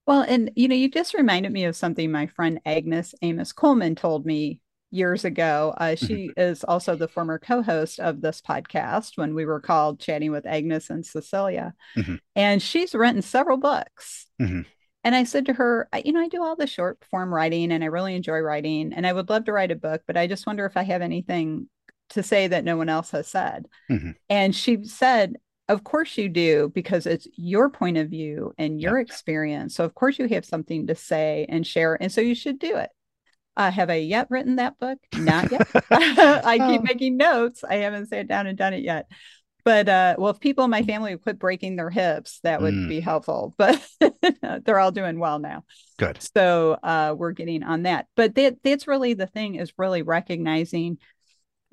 well 0.06 0.22
and 0.22 0.50
you 0.56 0.68
know 0.68 0.74
you 0.74 0.90
just 0.90 1.14
reminded 1.14 1.52
me 1.52 1.64
of 1.64 1.76
something 1.76 2.10
my 2.10 2.26
friend 2.26 2.60
agnes 2.66 3.14
amos 3.22 3.52
coleman 3.52 3.94
told 3.94 4.26
me 4.26 4.60
years 4.90 5.24
ago. 5.24 5.74
Uh, 5.76 5.94
she 5.94 6.28
mm-hmm. 6.28 6.40
is 6.40 6.64
also 6.64 6.96
the 6.96 7.08
former 7.08 7.38
co 7.38 7.62
host 7.62 8.00
of 8.00 8.20
this 8.20 8.40
podcast 8.40 9.16
when 9.16 9.34
we 9.34 9.44
were 9.44 9.60
called 9.60 10.00
Chatting 10.00 10.32
with 10.32 10.46
Agnes 10.46 10.90
and 10.90 11.04
Cecilia. 11.04 11.74
Mm-hmm. 11.96 12.16
And 12.34 12.62
she's 12.62 12.94
written 12.94 13.22
several 13.22 13.58
books. 13.58 14.26
Mm-hmm. 14.40 14.62
And 15.04 15.14
I 15.14 15.22
said 15.22 15.46
to 15.46 15.52
her, 15.52 15.88
you 16.04 16.12
know, 16.12 16.20
I 16.20 16.28
do 16.28 16.42
all 16.42 16.56
the 16.56 16.66
short 16.66 16.98
form 17.10 17.32
writing 17.32 17.70
and 17.70 17.84
I 17.84 17.86
really 17.86 18.16
enjoy 18.16 18.38
writing 18.40 18.92
and 18.92 19.06
I 19.06 19.12
would 19.12 19.28
love 19.28 19.44
to 19.44 19.52
write 19.52 19.70
a 19.70 19.76
book, 19.76 20.02
but 20.04 20.16
I 20.16 20.26
just 20.26 20.46
wonder 20.46 20.66
if 20.66 20.76
I 20.76 20.82
have 20.82 21.00
anything 21.00 21.68
to 22.10 22.22
say 22.22 22.48
that 22.48 22.64
no 22.64 22.76
one 22.76 22.88
else 22.88 23.10
has 23.10 23.28
said. 23.28 23.66
Mm-hmm. 23.90 24.12
And 24.28 24.54
she 24.54 24.84
said, 24.84 25.36
of 25.68 25.82
course 25.82 26.16
you 26.16 26.28
do 26.28 26.70
because 26.74 27.06
it's 27.06 27.26
your 27.34 27.68
point 27.68 27.96
of 27.96 28.08
view 28.08 28.52
and 28.56 28.80
your 28.80 28.98
yep. 28.98 29.08
experience 29.08 29.74
so 29.74 29.84
of 29.84 29.96
course 29.96 30.16
you 30.16 30.28
have 30.28 30.44
something 30.44 30.86
to 30.86 30.94
say 30.94 31.44
and 31.48 31.66
share 31.66 32.00
and 32.00 32.12
so 32.12 32.20
you 32.20 32.36
should 32.36 32.60
do 32.60 32.76
it 32.76 32.88
uh, 33.56 33.70
have 33.70 33.88
I 33.88 33.94
yet 33.94 34.26
written 34.30 34.56
that 34.56 34.78
book? 34.78 34.98
Not 35.16 35.50
yet. 35.50 35.66
I 35.90 36.58
keep 36.58 36.80
oh. 36.80 36.84
making 36.84 37.16
notes. 37.16 37.64
I 37.64 37.76
haven't 37.76 38.08
sat 38.08 38.28
down 38.28 38.46
and 38.46 38.58
done 38.58 38.74
it 38.74 38.84
yet. 38.84 39.10
But 39.64 39.88
uh, 39.88 40.14
well, 40.16 40.30
if 40.30 40.38
people 40.38 40.64
in 40.64 40.70
my 40.70 40.82
family 40.82 41.12
would 41.12 41.22
quit 41.22 41.38
breaking 41.40 41.74
their 41.74 41.90
hips, 41.90 42.38
that 42.44 42.62
would 42.62 42.74
mm. 42.74 42.88
be 42.88 43.00
helpful. 43.00 43.54
But 43.58 44.64
they're 44.64 44.78
all 44.78 44.92
doing 44.92 45.18
well 45.18 45.38
now. 45.38 45.64
Good. 45.98 46.18
So 46.36 46.78
uh, 46.82 47.14
we're 47.16 47.32
getting 47.32 47.62
on 47.62 47.82
that. 47.82 48.06
But 48.14 48.34
that 48.36 48.58
that's 48.62 48.86
really 48.86 49.14
the 49.14 49.26
thing 49.26 49.56
is 49.56 49.72
really 49.76 50.02
recognizing 50.02 50.98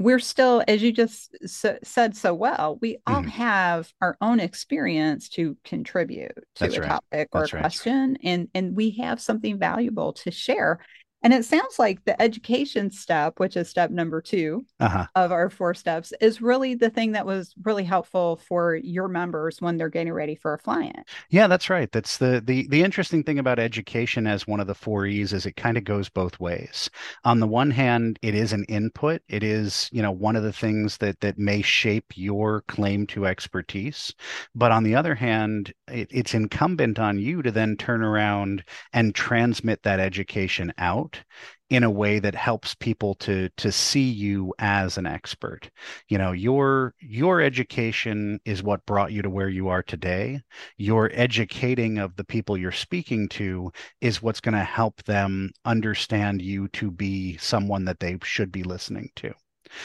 we're 0.04 0.20
still, 0.20 0.62
as 0.68 0.84
you 0.84 0.92
just 0.92 1.36
so, 1.48 1.78
said 1.82 2.16
so 2.16 2.34
well, 2.34 2.78
we 2.82 2.98
all 3.08 3.24
mm. 3.24 3.30
have 3.30 3.90
our 4.02 4.18
own 4.20 4.42
experience 4.42 5.30
to 5.30 5.56
contribute 5.64 6.36
to 6.36 6.44
that's 6.60 6.76
a 6.76 6.82
right. 6.82 6.90
topic 6.90 7.30
or 7.32 7.42
that's 7.42 7.54
a 7.54 7.58
question, 7.58 8.10
right. 8.10 8.20
and 8.24 8.48
and 8.54 8.76
we 8.76 8.92
have 8.92 9.22
something 9.22 9.58
valuable 9.58 10.12
to 10.12 10.30
share 10.30 10.80
and 11.24 11.34
it 11.34 11.46
sounds 11.46 11.80
like 11.80 12.04
the 12.04 12.22
education 12.22 12.92
step, 12.92 13.40
which 13.40 13.56
is 13.56 13.70
step 13.70 13.90
number 13.90 14.22
2 14.22 14.66
uh-huh. 14.82 15.08
of 15.16 15.32
our 15.32 15.50
four 15.50 15.74
steps, 15.74 16.14
is 16.20 16.42
really 16.42 16.76
the 16.76 16.90
thing 16.90 17.14
that 17.14 17.26
was 17.26 17.54
really 17.64 17.86
helpful 17.86 18.36
for 18.46 18.76
your 18.76 19.08
members 19.08 19.62
when 19.62 19.78
they're 19.78 19.90
getting 19.90 20.12
ready 20.12 20.36
for 20.36 20.54
a 20.54 20.60
fly-in. 20.60 21.04
Yeah, 21.30 21.48
that's 21.48 21.70
right. 21.70 21.92
That's 21.92 22.18
the 22.18 22.42
the 22.44 22.68
the 22.68 22.84
interesting 22.84 23.24
thing 23.24 23.40
about 23.40 23.58
education 23.58 24.28
as 24.28 24.46
one 24.46 24.60
of 24.60 24.68
the 24.68 24.76
four 24.76 25.06
E's 25.06 25.32
is 25.32 25.46
it 25.46 25.56
kind 25.56 25.78
of 25.78 25.86
goes 25.86 26.10
both 26.10 26.40
ways. 26.40 26.90
On 27.24 27.40
the 27.40 27.48
one 27.48 27.72
hand, 27.72 28.20
it 28.22 28.36
is 28.36 28.52
an 28.52 28.66
input. 28.66 29.22
It 29.30 29.44
is, 29.44 29.90
you 29.94 30.02
know, 30.02 30.12
one 30.12 30.36
of 30.36 30.44
the 30.44 30.54
things 30.54 30.98
that 30.98 31.22
that 31.22 31.40
may 31.40 31.62
shape 31.62 32.14
your 32.16 32.62
claim 32.68 33.08
to 33.08 33.26
expertise. 33.26 34.14
But 34.54 34.72
on 34.72 34.84
the 34.84 34.96
other 34.96 35.16
hand, 35.16 35.74
it, 35.88 36.10
it's 36.12 36.34
incumbent 36.34 37.00
on 37.00 37.18
you 37.18 37.42
to 37.42 37.52
then 37.52 37.78
turn 37.78 38.04
around 38.04 38.64
and 38.92 39.16
transmit 39.16 39.84
that 39.84 40.00
education 40.00 40.74
out 40.78 41.13
out 41.14 41.24
in 41.70 41.84
a 41.84 41.90
way 41.90 42.20
that 42.20 42.36
helps 42.36 42.76
people 42.76 43.16
to 43.16 43.50
to 43.58 43.72
see 43.72 44.10
you 44.10 44.54
as 44.60 44.98
an 44.98 45.06
expert. 45.08 45.70
You 46.08 46.18
know 46.18 46.32
your 46.32 46.94
your 47.00 47.42
education 47.42 48.40
is 48.46 48.64
what 48.64 48.86
brought 48.86 49.12
you 49.12 49.22
to 49.22 49.30
where 49.30 49.50
you 49.50 49.70
are 49.70 49.84
today. 49.84 50.42
Your 50.78 51.10
educating 51.14 51.98
of 51.98 52.16
the 52.16 52.26
people 52.26 52.58
you're 52.58 52.72
speaking 52.72 53.28
to 53.30 53.72
is 54.02 54.22
what's 54.22 54.42
going 54.42 54.56
to 54.56 54.64
help 54.64 55.04
them 55.04 55.52
understand 55.66 56.42
you 56.42 56.68
to 56.70 56.92
be 56.92 57.38
someone 57.38 57.86
that 57.86 58.00
they 58.00 58.18
should 58.24 58.52
be 58.52 58.64
listening 58.64 59.10
to 59.16 59.34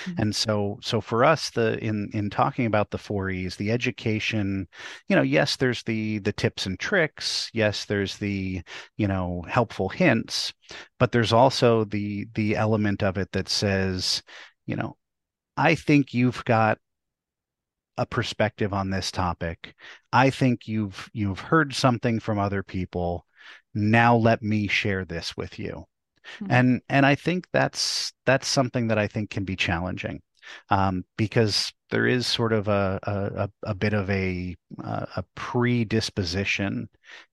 Mm-hmm. 0.05 0.23
And 0.23 0.37
so 0.37 0.79
so 0.83 1.01
for 1.01 1.25
us 1.25 1.51
the 1.51 1.79
in 1.83 2.11
in 2.13 2.31
talking 2.31 2.67
about 2.67 2.91
the 2.91 2.99
four 2.99 3.31
E's, 3.31 3.57
the 3.57 3.71
education, 3.71 4.69
you 5.09 5.17
know, 5.17 5.23
yes, 5.23 5.57
there's 5.57 5.83
the 5.85 6.19
the 6.21 6.33
tips 6.33 6.67
and 6.67 6.79
tricks, 6.79 7.51
yes, 7.53 7.85
there's 7.85 8.17
the, 8.19 8.63
you 8.97 9.09
know, 9.09 9.45
helpful 9.49 9.89
hints, 9.89 10.53
but 10.99 11.13
there's 11.13 11.33
also 11.33 11.85
the 11.85 12.27
the 12.35 12.57
element 12.57 13.03
of 13.03 13.19
it 13.19 13.33
that 13.33 13.49
says, 13.49 14.23
you 14.67 14.77
know, 14.77 14.97
I 15.57 15.75
think 15.75 16.15
you've 16.15 16.45
got 16.45 16.79
a 17.97 18.07
perspective 18.07 18.73
on 18.73 18.91
this 18.91 19.11
topic. 19.11 19.75
I 20.13 20.31
think 20.31 20.69
you've 20.69 21.11
you've 21.13 21.41
heard 21.41 21.75
something 21.75 22.21
from 22.21 22.39
other 22.39 22.63
people. 22.63 23.27
Now 23.75 24.17
let 24.17 24.43
me 24.43 24.69
share 24.69 25.05
this 25.05 25.37
with 25.37 25.59
you. 25.59 25.85
Mm-hmm. 26.37 26.53
And 26.53 26.83
and 26.89 27.07
I 27.07 27.15
think 27.15 27.47
that's 27.53 28.13
that's 28.27 28.47
something 28.47 28.89
that 28.89 28.99
I 28.99 29.07
think 29.07 29.31
can 29.31 29.45
be 29.45 29.57
challenging. 29.57 30.21
Um, 30.71 31.05
because 31.19 31.75
there 31.91 32.07
is 32.07 32.27
sort 32.27 32.55
of 32.55 32.69
a 32.69 32.99
a, 33.03 33.51
a 33.71 33.75
bit 33.75 33.93
of 33.93 34.09
a 34.09 34.57
a 34.79 35.25
predisposition 35.35 36.89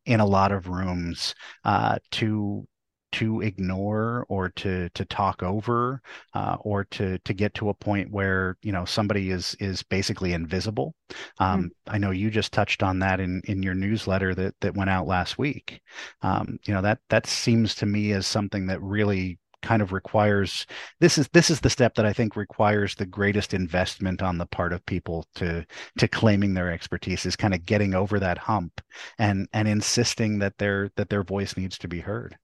in 0.06 0.20
a 0.20 0.26
lot 0.26 0.52
of 0.52 0.68
rooms 0.68 1.34
uh, 1.64 1.98
to 2.12 2.68
to 3.16 3.42
ignore 3.42 4.26
or 4.28 4.50
to 4.50 4.90
to 4.90 5.06
talk 5.06 5.42
over 5.42 6.02
uh, 6.34 6.58
or 6.60 6.84
to 6.84 7.18
to 7.20 7.34
get 7.34 7.54
to 7.54 7.70
a 7.70 7.74
point 7.74 8.12
where 8.12 8.58
you 8.62 8.74
know 8.74 8.84
somebody 8.84 9.32
is 9.32 9.56
is 9.60 9.84
basically 9.84 10.34
invisible. 10.34 10.94
Um, 11.40 11.64
mm. 11.64 11.70
I 11.88 11.98
know 11.98 12.12
you 12.12 12.30
just 12.30 12.52
touched 12.52 12.84
on 12.84 13.00
that 13.00 13.22
in 13.22 13.42
in 13.46 13.64
your 13.64 13.74
newsletter 13.74 14.36
that 14.36 14.56
that 14.60 14.76
went 14.76 14.90
out 14.90 15.08
last 15.08 15.38
week. 15.38 15.82
Um, 16.22 16.58
you 16.66 16.74
know 16.74 16.82
that 16.82 17.00
that 17.10 17.26
seems 17.26 17.74
to 17.76 17.86
me 17.86 18.12
as 18.12 18.28
something 18.28 18.68
that 18.68 18.82
really 18.82 19.40
kind 19.62 19.82
of 19.82 19.94
requires 19.94 20.68
this 21.00 21.18
is 21.18 21.28
this 21.30 21.50
is 21.50 21.62
the 21.62 21.70
step 21.70 21.96
that 21.96 22.06
I 22.06 22.14
think 22.14 22.36
requires 22.36 22.96
the 22.96 23.06
greatest 23.06 23.54
investment 23.54 24.22
on 24.22 24.38
the 24.38 24.46
part 24.46 24.74
of 24.74 24.86
people 24.86 25.26
to 25.36 25.66
to 25.98 26.08
claiming 26.08 26.54
their 26.54 26.72
expertise 26.72 27.26
is 27.26 27.36
kind 27.36 27.54
of 27.54 27.66
getting 27.66 27.96
over 27.96 28.20
that 28.20 28.38
hump 28.38 28.82
and 29.18 29.48
and 29.54 29.68
insisting 29.68 30.40
that 30.40 30.58
their 30.58 30.92
that 30.98 31.10
their 31.10 31.24
voice 31.24 31.56
needs 31.56 31.78
to 31.80 31.88
be 31.88 32.02
heard. 32.02 32.38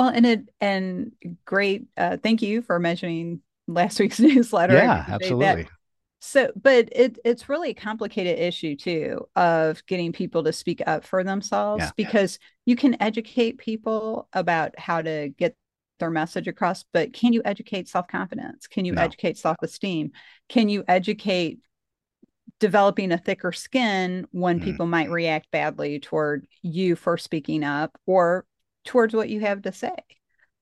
Well, 0.00 0.08
and 0.08 0.24
it 0.24 0.48
and 0.62 1.12
great. 1.44 1.84
Uh, 1.94 2.16
thank 2.16 2.40
you 2.40 2.62
for 2.62 2.78
mentioning 2.78 3.42
last 3.68 4.00
week's 4.00 4.18
newsletter. 4.18 4.72
Yeah, 4.72 5.04
absolutely. 5.06 5.64
That. 5.64 5.70
So, 6.20 6.52
but 6.56 6.88
it 6.92 7.18
it's 7.22 7.50
really 7.50 7.70
a 7.70 7.74
complicated 7.74 8.38
issue 8.38 8.76
too 8.76 9.28
of 9.36 9.84
getting 9.84 10.12
people 10.12 10.42
to 10.44 10.54
speak 10.54 10.80
up 10.86 11.04
for 11.04 11.22
themselves 11.22 11.84
yeah. 11.84 11.90
because 11.98 12.38
you 12.64 12.76
can 12.76 12.96
educate 13.02 13.58
people 13.58 14.26
about 14.32 14.78
how 14.78 15.02
to 15.02 15.34
get 15.36 15.54
their 15.98 16.10
message 16.10 16.48
across, 16.48 16.82
but 16.94 17.12
can 17.12 17.34
you 17.34 17.42
educate 17.44 17.86
self 17.86 18.08
confidence? 18.08 18.66
Can 18.68 18.86
you 18.86 18.94
No. 18.94 19.02
educate 19.02 19.36
self 19.36 19.58
esteem? 19.60 20.12
Can 20.48 20.70
you 20.70 20.82
educate 20.88 21.58
developing 22.58 23.12
a 23.12 23.18
thicker 23.18 23.52
skin 23.52 24.26
when 24.32 24.60
Mhm. 24.60 24.64
people 24.64 24.86
might 24.86 25.10
react 25.10 25.50
badly 25.50 26.00
toward 26.00 26.46
you 26.62 26.96
for 26.96 27.18
speaking 27.18 27.64
up 27.64 27.98
or 28.06 28.46
towards 28.84 29.14
what 29.14 29.28
you 29.28 29.40
have 29.40 29.62
to 29.62 29.72
say? 29.72 29.94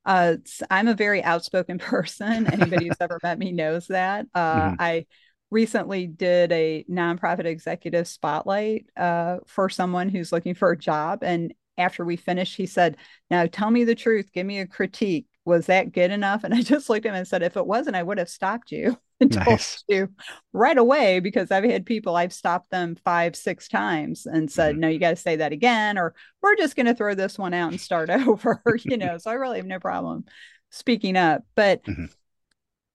Uh, 0.04 0.36
I'm 0.70 0.88
a 0.88 0.94
very 0.94 1.22
outspoken 1.22 1.78
person. 1.78 2.46
Anybody 2.52 2.86
who's 2.88 2.96
ever 3.00 3.18
met 3.22 3.38
me 3.38 3.52
knows 3.52 3.88
that. 3.88 4.26
Uh, 4.34 4.70
Mhm. 4.70 4.76
I 4.78 5.06
recently 5.50 6.06
did 6.06 6.52
a 6.52 6.84
nonprofit 6.90 7.44
executive 7.46 8.06
spotlight 8.06 8.86
uh, 8.96 9.38
for 9.46 9.68
someone 9.68 10.08
who's 10.08 10.32
looking 10.32 10.54
for 10.54 10.70
a 10.70 10.78
job. 10.78 11.20
And 11.22 11.54
after 11.76 12.04
we 12.04 12.16
finished, 12.16 12.56
he 12.56 12.66
said, 12.66 12.96
Now 13.30 13.46
tell 13.46 13.70
me 13.70 13.84
the 13.84 13.94
truth, 13.94 14.32
give 14.32 14.46
me 14.46 14.60
a 14.60 14.66
critique. 14.66 15.26
Was 15.44 15.66
that 15.66 15.92
good 15.92 16.10
enough? 16.10 16.44
And 16.44 16.52
I 16.54 16.60
just 16.62 16.90
looked 16.90 17.06
at 17.06 17.10
him 17.10 17.16
and 17.16 17.28
said, 17.28 17.42
If 17.42 17.56
it 17.56 17.66
wasn't, 17.66 17.96
I 17.96 18.02
would 18.02 18.18
have 18.18 18.28
stopped 18.28 18.70
you 18.72 18.98
Nice. 19.30 19.84
you 19.88 20.08
right 20.52 20.78
away 20.78 21.20
because 21.20 21.50
I've 21.50 21.64
had 21.64 21.86
people, 21.86 22.16
I've 22.16 22.32
stopped 22.32 22.70
them 22.70 22.96
five, 23.04 23.34
six 23.36 23.68
times 23.68 24.26
and 24.26 24.50
said, 24.50 24.76
Mhm. 24.76 24.78
No, 24.78 24.88
you 24.88 24.98
got 24.98 25.10
to 25.10 25.16
say 25.16 25.36
that 25.36 25.52
again, 25.52 25.98
or 25.98 26.14
we're 26.42 26.56
just 26.56 26.76
going 26.76 26.86
to 26.86 26.94
throw 26.94 27.14
this 27.14 27.38
one 27.38 27.54
out 27.54 27.70
and 27.70 27.80
start 27.80 28.10
over, 28.10 28.62
you 28.84 28.96
know. 28.96 29.18
So 29.18 29.30
I 29.30 29.34
really 29.34 29.58
have 29.58 29.66
no 29.66 29.80
problem 29.80 30.24
speaking 30.70 31.16
up. 31.16 31.42
But 31.54 31.82
Mhm. 31.84 32.08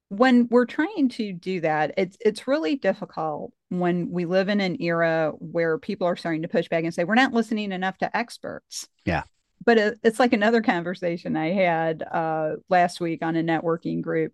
when 0.10 0.48
we're 0.52 0.66
trying 0.66 1.10
to 1.10 1.34
do 1.34 1.62
that, 1.62 1.94
it's 1.98 2.18
it's 2.22 2.48
really 2.48 2.76
difficult 2.76 3.52
when 3.70 4.12
we 4.12 4.26
live 4.26 4.48
in 4.50 4.62
an 4.62 4.82
era 4.82 5.34
where 5.40 5.78
people 5.80 6.06
are 6.08 6.16
starting 6.16 6.44
to 6.44 6.48
push 6.48 6.68
back 6.70 6.84
and 6.84 6.94
say 6.94 7.04
we're 7.04 7.16
not 7.16 7.34
listening 7.34 7.72
enough 7.72 7.98
to 7.98 8.16
experts. 8.16 8.88
Yeah. 9.06 9.24
But 9.66 9.78
it's 10.04 10.20
like 10.20 10.34
another 10.34 10.62
conversation 10.62 11.36
I 11.38 11.52
had 11.52 12.04
uh, 12.04 12.58
last 12.70 13.00
week 13.00 13.24
on 13.24 13.36
a 13.38 13.44
networking 13.44 14.02
group. 14.02 14.34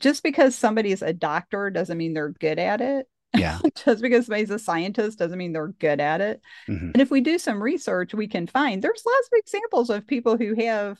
Just 0.00 0.22
because 0.22 0.54
somebody's 0.54 1.02
a 1.02 1.12
doctor 1.12 1.70
doesn't 1.70 1.98
mean 1.98 2.14
they're 2.14 2.30
good 2.30 2.58
at 2.58 2.80
it. 2.80 3.06
Yeah. 3.36 3.58
Just 3.84 4.00
because 4.02 4.26
somebody's 4.26 4.50
a 4.50 4.58
scientist 4.58 5.18
doesn't 5.18 5.38
mean 5.38 5.52
they're 5.52 5.68
good 5.68 6.00
at 6.00 6.20
it. 6.20 6.40
Mhm. 6.68 6.92
And 6.94 7.00
if 7.00 7.10
we 7.10 7.20
do 7.20 7.38
some 7.38 7.62
research, 7.62 8.14
we 8.14 8.28
can 8.28 8.46
find 8.46 8.82
there's 8.82 9.02
lots 9.06 9.28
of 9.28 9.38
examples 9.38 9.90
of 9.90 10.06
people 10.06 10.36
who 10.36 10.54
have, 10.54 10.98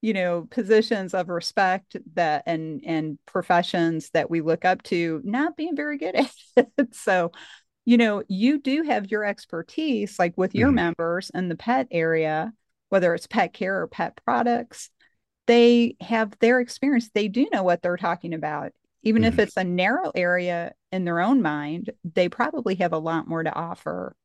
you 0.00 0.12
know, 0.14 0.46
positions 0.50 1.14
of 1.14 1.28
respect 1.28 1.96
that 2.14 2.42
and 2.46 2.82
and 2.86 3.18
professions 3.26 4.10
that 4.10 4.30
we 4.30 4.40
look 4.40 4.64
up 4.64 4.82
to 4.84 5.20
not 5.24 5.56
being 5.56 5.76
very 5.76 5.98
good 5.98 6.14
at 6.16 6.32
it. 6.56 6.94
So, 6.94 7.32
you 7.84 7.98
know, 7.98 8.22
you 8.28 8.60
do 8.60 8.82
have 8.82 9.10
your 9.10 9.24
expertise, 9.24 10.18
like 10.18 10.36
with 10.36 10.54
your 10.54 10.70
Mhm. 10.70 10.74
members 10.74 11.30
in 11.34 11.48
the 11.48 11.56
pet 11.56 11.86
area, 11.90 12.52
whether 12.88 13.14
it's 13.14 13.26
pet 13.26 13.52
care 13.52 13.80
or 13.82 13.88
pet 13.88 14.18
products, 14.24 14.90
they 15.46 15.96
have 16.00 16.38
their 16.40 16.60
experience. 16.60 17.10
They 17.10 17.28
do 17.28 17.46
know 17.52 17.62
what 17.62 17.82
they're 17.82 17.96
talking 17.96 18.34
about. 18.34 18.72
Even 19.02 19.24
if 19.24 19.36
Mhm. 19.36 19.38
it's 19.38 19.56
a 19.56 19.64
narrow 19.64 20.10
area 20.14 20.74
in 20.92 21.04
their 21.04 21.20
own 21.20 21.42
mind, 21.42 21.90
they 22.04 22.28
probably 22.28 22.76
have 22.76 22.92
a 22.92 22.98
lot 22.98 23.28
more 23.28 23.42
to 23.42 23.52
offer. 23.52 24.16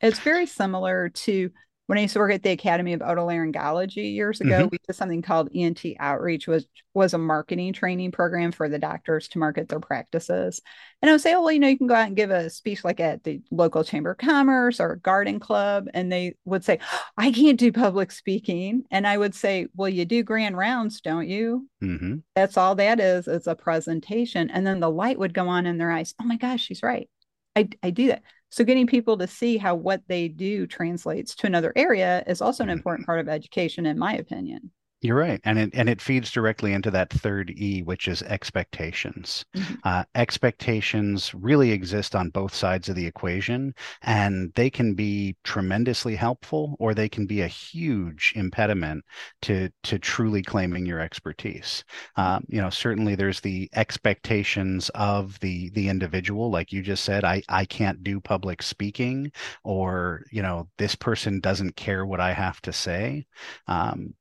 It's 0.00 0.20
very 0.20 0.46
similar 0.46 1.10
to 1.10 1.52
when 1.86 1.98
I 1.98 2.02
used 2.02 2.14
to 2.14 2.18
work 2.18 2.32
at 2.32 2.42
the 2.42 2.50
Academy 2.50 2.92
of 2.92 3.00
Otolaryngology 3.00 4.14
years 4.14 4.40
ago. 4.40 4.66
Mhm. 4.66 4.70
We 4.72 4.78
did 4.86 4.96
something 4.96 5.22
called 5.22 5.50
ENT 5.54 5.96
Outreach, 5.98 6.46
was 6.46 6.66
was 6.94 7.14
a 7.14 7.18
marketing 7.18 7.72
training 7.74 8.10
program 8.10 8.52
for 8.52 8.68
the 8.68 8.78
doctors 8.78 9.28
to 9.28 9.38
market 9.38 9.68
their 9.68 9.80
practices. 9.80 10.62
And 11.02 11.10
I 11.10 11.14
would 11.14 11.20
say, 11.20 11.34
oh, 11.34 11.42
well, 11.42 11.52
you 11.52 11.58
know, 11.60 11.68
you 11.68 11.76
can 11.76 11.86
go 11.86 11.94
out 11.94 12.06
and 12.06 12.16
give 12.16 12.30
a 12.30 12.48
speech 12.48 12.84
like 12.84 13.00
at 13.00 13.22
the 13.22 13.42
local 13.50 13.84
chamber 13.84 14.12
of 14.12 14.18
commerce 14.18 14.80
or 14.80 14.92
a 14.92 14.98
garden 14.98 15.38
club, 15.38 15.88
and 15.92 16.10
they 16.10 16.34
would 16.46 16.64
say, 16.64 16.78
I 17.18 17.30
can't 17.32 17.58
do 17.58 17.70
public 17.70 18.10
speaking, 18.12 18.84
and 18.90 19.06
I 19.06 19.18
would 19.18 19.34
say, 19.34 19.68
well, 19.76 19.90
you 19.90 20.06
do 20.06 20.22
grand 20.22 20.56
rounds, 20.56 21.00
don't 21.02 21.28
you? 21.28 21.68
Mhm. 21.82 22.22
That's 22.34 22.56
all 22.56 22.74
that 22.76 22.98
is. 22.98 23.28
It's 23.28 23.46
a 23.46 23.54
presentation, 23.54 24.50
and 24.50 24.66
then 24.66 24.80
the 24.80 24.90
light 24.90 25.18
would 25.18 25.34
go 25.34 25.48
on 25.48 25.66
in 25.66 25.76
their 25.78 25.90
eyes. 25.90 26.14
Oh 26.20 26.24
my 26.24 26.36
gosh, 26.36 26.62
she's 26.62 26.82
right. 26.82 27.08
I 27.54 27.68
I 27.82 27.90
do 27.90 28.08
that. 28.08 28.22
So 28.50 28.64
getting 28.64 28.86
people 28.86 29.18
to 29.18 29.26
see 29.26 29.56
how 29.56 29.74
what 29.74 30.02
they 30.08 30.28
do 30.28 30.66
translates 30.66 31.34
to 31.36 31.46
another 31.46 31.72
area 31.76 32.22
is 32.26 32.40
also 32.40 32.62
an 32.62 32.70
Mhm. 32.70 32.70
important 32.70 33.06
part 33.06 33.20
of 33.20 33.28
education, 33.28 33.86
in 33.86 33.98
my 33.98 34.14
opinion. 34.14 34.70
You're 35.02 35.16
right, 35.18 35.40
and 35.44 35.58
it 35.58 35.70
and 35.74 35.88
it 35.90 36.00
feeds 36.00 36.32
directly 36.32 36.72
into 36.72 36.90
that 36.90 37.10
third 37.12 37.50
E, 37.54 37.82
which 37.82 38.08
is 38.08 38.22
expectations. 38.22 39.44
Mhm. 39.54 39.78
Uh, 39.84 40.04
expectations 40.14 41.32
really 41.34 41.70
exist 41.70 42.16
on 42.16 42.30
both 42.30 42.54
sides 42.54 42.88
of 42.88 42.96
the 42.96 43.06
equation, 43.06 43.74
and 44.02 44.52
they 44.54 44.68
can 44.70 44.94
be 44.94 45.36
tremendously 45.44 46.16
helpful, 46.16 46.76
or 46.80 46.92
they 46.94 47.08
can 47.10 47.26
be 47.26 47.42
a 47.42 47.46
huge 47.46 48.32
impediment 48.34 49.04
to 49.42 49.68
to 49.84 49.98
truly 49.98 50.42
claiming 50.42 50.86
your 50.86 50.98
expertise. 51.00 51.84
Um, 52.16 52.44
you 52.48 52.60
know, 52.60 52.70
certainly 52.70 53.14
there's 53.14 53.40
the 53.40 53.68
expectations 53.74 54.88
of 54.94 55.38
the 55.40 55.70
the 55.70 55.88
individual, 55.90 56.50
like 56.50 56.72
you 56.72 56.82
just 56.82 57.04
said, 57.04 57.22
I 57.22 57.42
I 57.48 57.66
can't 57.66 58.02
do 58.02 58.18
public 58.20 58.62
speaking, 58.62 59.30
or 59.62 60.24
you 60.32 60.42
know, 60.42 60.68
this 60.78 60.96
person 60.96 61.38
doesn't 61.40 61.76
care 61.76 62.04
what 62.06 62.20
I 62.20 62.32
have 62.32 62.60
to 62.62 62.72
say. 62.72 63.26
Um, 63.68 64.14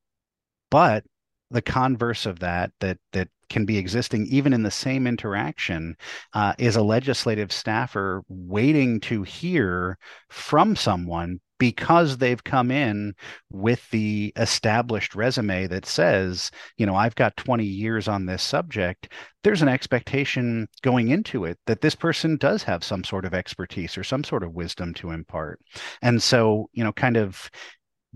but 0.75 1.05
the 1.51 1.61
converse 1.61 2.25
of 2.25 2.39
that, 2.39 2.69
that 2.81 2.97
that 3.13 3.29
can 3.47 3.63
be 3.63 3.77
existing 3.77 4.27
even 4.29 4.51
in 4.51 4.63
the 4.63 4.69
same 4.69 5.07
interaction, 5.07 5.95
uh, 6.33 6.53
is 6.57 6.75
a 6.75 6.81
legislative 6.81 7.49
staffer 7.49 8.23
waiting 8.27 8.99
to 8.99 9.23
hear 9.23 9.97
from 10.29 10.75
someone 10.75 11.39
because 11.59 12.17
they've 12.17 12.43
come 12.43 12.71
in 12.71 13.13
with 13.49 13.89
the 13.91 14.33
established 14.35 15.15
resume 15.15 15.65
that 15.65 15.85
says, 15.85 16.51
you 16.75 16.85
know, 16.85 16.95
I've 16.95 17.15
got 17.15 17.38
20 17.38 17.63
years 17.63 18.09
on 18.09 18.25
this 18.25 18.43
subject. 18.43 19.13
There's 19.45 19.61
an 19.61 19.69
expectation 19.69 20.67
going 20.81 21.07
into 21.07 21.45
it 21.45 21.57
that 21.67 21.79
this 21.79 21.95
person 21.95 22.35
does 22.35 22.63
have 22.63 22.83
some 22.83 23.05
sort 23.05 23.23
of 23.23 23.33
expertise 23.33 23.97
or 23.97 24.03
some 24.03 24.25
sort 24.25 24.43
of 24.43 24.51
wisdom 24.51 24.93
to 24.95 25.11
impart. 25.11 25.61
And 26.01 26.21
so, 26.21 26.69
you 26.73 26.83
know, 26.83 26.91
kind 26.91 27.15
of 27.15 27.49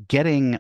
getting 0.10 0.60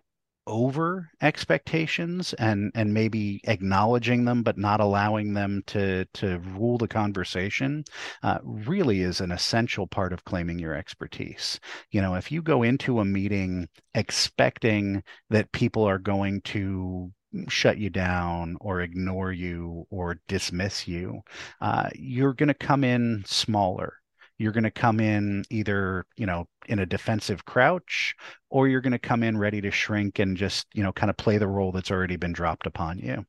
over 0.50 1.10
expectations 1.22 2.34
and 2.34 2.72
and 2.76 2.94
maybe 2.94 3.40
acknowledging 3.46 4.26
them 4.26 4.44
but 4.44 4.58
not 4.58 4.80
allowing 4.82 5.34
them 5.34 5.64
to 5.68 6.06
to 6.14 6.40
rule 6.40 6.78
the 6.78 6.88
conversation 6.88 7.84
uh, 8.24 8.40
really 8.44 9.02
is 9.02 9.22
an 9.22 9.32
essential 9.32 9.88
part 9.88 10.12
of 10.12 10.26
claiming 10.26 10.60
your 10.60 10.74
expertise. 10.74 11.60
You 11.92 12.02
know 12.02 12.16
if 12.16 12.32
you 12.32 12.42
go 12.42 12.64
into 12.64 13.00
a 13.00 13.06
meeting 13.06 13.70
expecting 13.94 15.04
that 15.30 15.52
people 15.52 15.84
are 15.84 16.00
going 16.00 16.42
to 16.42 17.12
shut 17.48 17.78
you 17.78 17.92
down 17.92 18.58
or 18.60 18.82
ignore 18.82 19.32
you 19.32 19.86
or 19.92 20.20
dismiss 20.28 20.88
you 20.88 21.22
uh, 21.62 21.90
you're 21.96 22.34
going 22.34 22.48
to 22.48 22.56
come 22.56 22.84
in 22.84 23.24
smaller 23.26 23.94
you're 24.40 24.54
going 24.54 24.64
to 24.64 24.72
come 24.72 25.00
in 25.00 25.44
either 25.52 26.06
you 26.18 26.26
know 26.26 26.48
in 26.68 26.80
a 26.80 26.86
defensive 26.86 27.46
crouch 27.46 28.16
or 28.50 28.68
you're 28.68 28.82
going 28.82 28.92
to 28.92 29.00
come 29.00 29.22
in 29.22 29.38
ready 29.38 29.62
to 29.62 29.70
shrink 29.70 30.18
and 30.18 30.38
just 30.38 30.66
you 30.74 30.82
know 30.82 30.92
kind 30.92 31.10
of 31.10 31.18
play 31.18 31.38
the 31.38 31.48
role 31.48 31.72
that's 31.72 31.92
already 31.92 32.16
been 32.16 32.34
dropped 32.34 32.66
upon 32.66 32.98
you. 32.98 33.26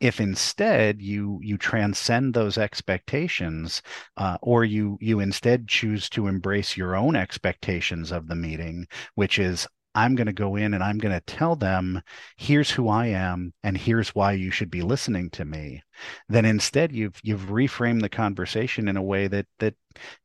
If 0.00 0.20
instead 0.20 1.02
you 1.02 1.40
you 1.42 1.58
transcend 1.58 2.32
those 2.32 2.56
expectations 2.56 3.82
uh, 4.16 4.38
or 4.40 4.64
you 4.64 4.96
you 5.00 5.20
instead 5.20 5.68
choose 5.68 6.08
to 6.10 6.28
embrace 6.28 6.76
your 6.76 6.96
own 6.96 7.16
expectations 7.16 8.12
of 8.12 8.28
the 8.28 8.36
meeting 8.36 8.86
which 9.16 9.38
is 9.38 9.66
I'm 9.94 10.14
going 10.14 10.26
to 10.26 10.32
go 10.32 10.56
in 10.56 10.74
and 10.74 10.82
I'm 10.82 10.98
going 10.98 11.14
to 11.14 11.20
tell 11.20 11.56
them, 11.56 12.02
here's 12.36 12.70
who 12.70 12.88
I 12.88 13.06
am 13.06 13.52
and 13.62 13.76
here's 13.76 14.14
why 14.14 14.32
you 14.32 14.50
should 14.50 14.70
be 14.70 14.82
listening 14.82 15.30
to 15.30 15.44
me. 15.44 15.82
Then 16.28 16.44
instead 16.44 16.92
you've 16.92 17.20
you've 17.22 17.42
reframed 17.42 18.00
the 18.02 18.08
conversation 18.08 18.88
in 18.88 18.96
a 18.96 19.02
way 19.02 19.28
that 19.28 19.46
that 19.58 19.74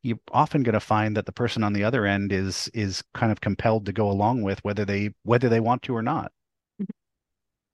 you're 0.02 0.18
often 0.32 0.62
going 0.62 0.74
to 0.74 0.80
find 0.80 1.16
that 1.16 1.26
the 1.26 1.32
person 1.32 1.62
on 1.64 1.72
the 1.72 1.84
other 1.84 2.06
end 2.06 2.32
is 2.32 2.68
is 2.74 3.02
kind 3.14 3.32
of 3.32 3.40
compelled 3.40 3.86
to 3.86 3.92
go 3.92 4.10
along 4.10 4.42
with 4.42 4.62
whether 4.64 4.84
they 4.84 5.10
whether 5.24 5.48
they 5.48 5.60
want 5.60 5.82
to 5.82 5.96
or 5.96 6.02
not. 6.02 6.32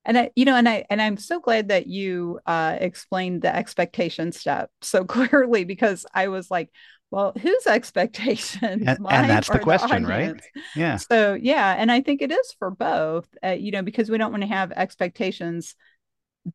And 0.07 0.19
I, 0.19 0.31
you 0.37 0.45
know, 0.45 0.55
and 0.55 0.69
I 0.69 0.85
and 0.91 1.01
I'm 1.01 1.17
so 1.17 1.41
glad 1.41 1.69
that 1.69 1.87
you 1.87 2.41
uh 2.47 2.77
explained 2.79 3.43
the 3.43 3.55
expectation 3.55 4.33
step 4.33 4.71
so 4.83 5.05
clearly 5.07 5.65
because 5.65 6.05
I 6.13 6.29
was 6.29 6.51
like, 6.51 6.71
well, 7.15 7.33
whose 7.41 7.67
expectations? 7.67 8.59
And, 8.63 8.99
Mine 9.01 9.15
and 9.15 9.31
that's 9.31 9.49
the 9.49 9.59
question, 9.61 10.05
right? 10.05 10.41
Yeah. 10.75 10.97
So 10.97 11.35
yeah, 11.35 11.75
and 11.79 11.91
I 11.93 12.01
think 12.01 12.23
it 12.23 12.33
is 12.33 12.55
for 12.59 12.71
both, 12.71 13.29
uh, 13.45 13.51
you 13.51 13.71
know, 13.71 13.83
because 13.83 14.11
we 14.11 14.19
don't 14.19 14.33
want 14.33 14.43
to 14.43 14.49
have 14.49 14.73
expectations 14.73 15.77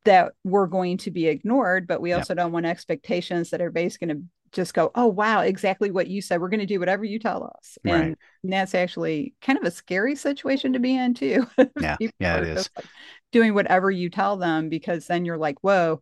that 0.05 0.33
we're 0.43 0.67
going 0.67 0.97
to 0.99 1.11
be 1.11 1.27
ignored, 1.27 1.87
but 1.87 2.01
we 2.01 2.09
Yep. 2.09 2.17
also 2.19 2.33
don't 2.35 2.51
want 2.51 2.65
expectations 2.65 3.49
that 3.49 3.61
everybody's 3.61 3.97
going 3.97 4.09
to 4.09 4.21
just 4.51 4.73
go, 4.73 4.91
oh 4.95 5.07
wow, 5.07 5.41
exactly 5.41 5.91
what 5.91 6.07
you 6.07 6.21
said. 6.21 6.41
We're 6.41 6.49
going 6.49 6.59
to 6.59 6.65
do 6.65 6.79
whatever 6.79 7.03
you 7.05 7.19
tell 7.19 7.53
us, 7.57 7.77
Right. 7.83 7.93
and 7.93 8.17
that's 8.43 8.75
actually 8.75 9.33
kind 9.41 9.57
of 9.57 9.63
a 9.63 9.71
scary 9.71 10.15
situation 10.15 10.73
to 10.73 10.79
be 10.79 10.95
in 10.95 11.13
too. 11.13 11.47
Yeah. 11.79 11.97
Yeah, 12.19 12.37
it 12.37 12.47
is. 12.47 12.69
like, 12.75 12.85
doing 13.31 13.53
whatever 13.53 13.91
you 13.91 14.09
tell 14.09 14.37
them 14.37 14.69
because 14.69 15.07
then 15.07 15.23
you're 15.25 15.37
like, 15.37 15.57
whoa, 15.61 16.01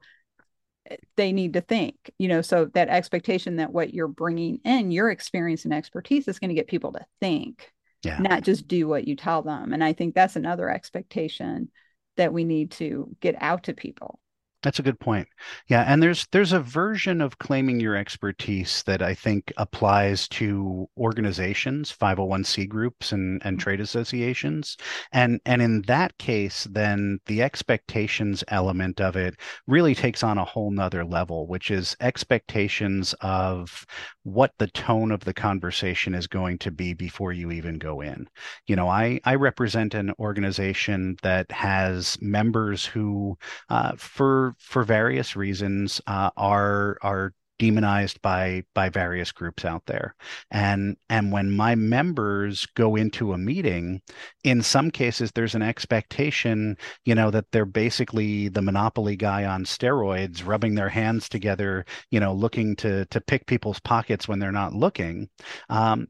they 1.15 1.32
need 1.32 1.54
to 1.54 1.62
think, 1.62 1.95
you 2.17 2.28
know. 2.28 2.41
So 2.41 2.65
that 2.73 2.89
expectation 2.89 3.58
that 3.58 3.73
what 3.73 3.93
you're 3.93 4.08
bringing 4.08 4.60
in, 4.63 4.91
your 4.91 5.10
experience 5.10 5.65
and 5.65 5.73
expertise, 5.73 6.28
is 6.28 6.39
going 6.39 6.50
to 6.50 6.56
get 6.56 6.67
people 6.67 6.93
to 6.93 7.06
think 7.19 7.71
Yeah. 8.04 8.19
not 8.19 8.43
just 8.43 8.67
do 8.67 8.88
what 8.88 9.08
you 9.08 9.15
tell 9.15 9.41
them. 9.41 9.73
And 9.73 9.84
I 9.84 9.93
think 9.93 10.15
that's 10.15 10.36
another 10.36 10.69
expectation 10.69 11.69
that 12.15 12.34
we 12.34 12.43
need 12.43 12.71
to 12.71 13.15
get 13.21 13.36
out 13.39 13.63
to 13.63 13.73
people. 13.73 14.19
That's 14.67 14.80
a 14.80 14.84
good 14.84 14.99
point. 14.99 15.30
Yeah, 15.69 15.86
and 15.88 16.03
there's 16.03 16.27
there's 16.34 16.51
a 16.51 16.60
version 16.60 17.21
of 17.21 17.38
claiming 17.38 17.80
your 17.80 17.95
expertise 17.95 18.84
that 18.84 19.01
I 19.01 19.13
think 19.13 19.53
applies 19.56 20.27
to 20.39 20.89
organizations, 20.97 21.89
501c 21.89 22.67
groups 22.67 23.13
and 23.13 23.41
and 23.45 23.62
trade 23.62 23.80
associations. 23.80 24.75
And 25.13 25.39
and 25.45 25.62
in 25.62 25.84
that 25.84 26.17
case, 26.17 26.67
then 26.69 27.19
the 27.27 27.43
expectations 27.43 28.43
element 28.49 28.99
of 28.99 29.15
it 29.15 29.36
really 29.67 29.95
takes 29.95 30.21
on 30.21 30.38
a 30.38 30.43
whole 30.43 30.71
nother 30.71 31.06
level, 31.06 31.47
which 31.47 31.71
is 31.71 31.95
expectations 32.01 33.15
of 33.21 33.86
what 34.23 34.51
the 34.58 34.67
tone 34.67 35.13
of 35.13 35.23
the 35.23 35.34
conversation 35.34 36.13
is 36.13 36.27
going 36.27 36.58
to 36.58 36.71
be 36.71 36.93
before 36.93 37.32
you 37.32 37.51
even 37.51 37.77
go 37.77 38.01
in. 38.01 38.27
You 38.65 38.75
know, 38.75 38.89
I 38.89 39.21
I 39.23 39.36
represent 39.36 39.93
an 39.93 40.12
organization 40.19 41.15
that 41.21 41.49
has 41.53 42.17
members 42.21 42.86
who 42.86 43.38
uh, 43.69 43.93
for 43.95 44.57
for 44.58 44.84
various 44.84 45.36
reasons 45.36 46.02
uh, 46.08 46.32
are 46.38 46.98
are 47.02 47.34
demonized 47.60 48.22
by 48.22 48.63
by 48.74 48.89
various 48.89 49.32
groups 49.32 49.65
out 49.65 49.86
there. 49.88 50.15
And 50.52 50.98
and 51.10 51.32
when 51.32 51.52
my 51.52 51.76
members 51.76 52.65
go 52.76 52.96
into 52.96 53.34
a 53.34 53.38
meeting 53.38 54.02
in 54.43 54.62
some 54.62 54.91
cases 54.91 55.32
there's 55.32 55.56
an 55.56 55.62
expectation 55.62 56.78
you 57.06 57.15
know 57.15 57.32
that 57.32 57.46
they're 57.52 57.65
basically 57.65 58.50
the 58.50 58.62
monopoly 58.62 59.15
guy 59.15 59.46
on 59.46 59.65
steroids 59.65 60.46
rubbing 60.46 60.76
their 60.76 60.89
hands 60.89 61.30
together 61.30 61.86
you 62.12 62.20
know 62.20 62.34
looking 62.34 62.76
to 62.78 63.06
to 63.06 63.22
pick 63.22 63.46
people's 63.48 63.80
pockets 63.80 64.28
when 64.28 64.39
they're 64.39 64.52
not 64.52 64.74
looking. 64.74 65.30
Um, 65.70 66.08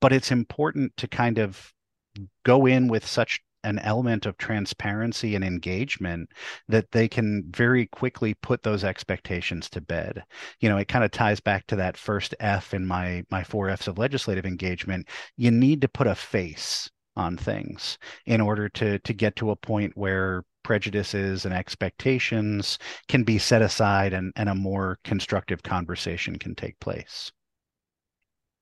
but 0.00 0.12
it's 0.12 0.30
important 0.30 0.96
to 0.96 1.08
kind 1.08 1.38
of 1.38 1.72
go 2.44 2.66
in 2.66 2.88
with 2.88 3.06
such 3.06 3.40
an 3.64 3.78
element 3.80 4.26
of 4.26 4.38
transparency 4.38 5.34
and 5.34 5.44
engagement 5.44 6.30
that 6.68 6.90
they 6.92 7.08
can 7.08 7.44
very 7.50 7.86
quickly 7.86 8.34
put 8.34 8.62
those 8.62 8.84
expectations 8.84 9.68
to 9.70 9.80
bed. 9.80 10.22
You 10.60 10.68
know, 10.68 10.78
it 10.78 10.88
kind 10.88 11.04
of 11.04 11.10
ties 11.10 11.40
back 11.40 11.66
to 11.68 11.76
that 11.76 11.96
first 11.96 12.34
F 12.40 12.74
in 12.74 12.86
my 12.86 13.24
my 13.30 13.44
four 13.44 13.68
Fs 13.70 13.88
of 13.88 13.98
legislative 13.98 14.46
engagement. 14.46 15.08
You 15.36 15.50
need 15.50 15.80
to 15.82 15.88
put 15.88 16.06
a 16.06 16.14
face 16.14 16.90
on 17.16 17.36
things 17.36 17.98
in 18.26 18.40
order 18.40 18.68
to 18.68 18.98
to 19.00 19.12
get 19.12 19.36
to 19.36 19.50
a 19.50 19.56
point 19.56 19.96
where 19.96 20.44
prejudices 20.62 21.44
and 21.44 21.54
expectations 21.54 22.78
can 23.08 23.24
be 23.24 23.38
set 23.38 23.62
aside 23.62 24.12
and, 24.12 24.32
and 24.36 24.48
a 24.48 24.54
more 24.54 24.98
constructive 25.04 25.62
conversation 25.62 26.38
can 26.38 26.54
take 26.54 26.78
place. 26.80 27.32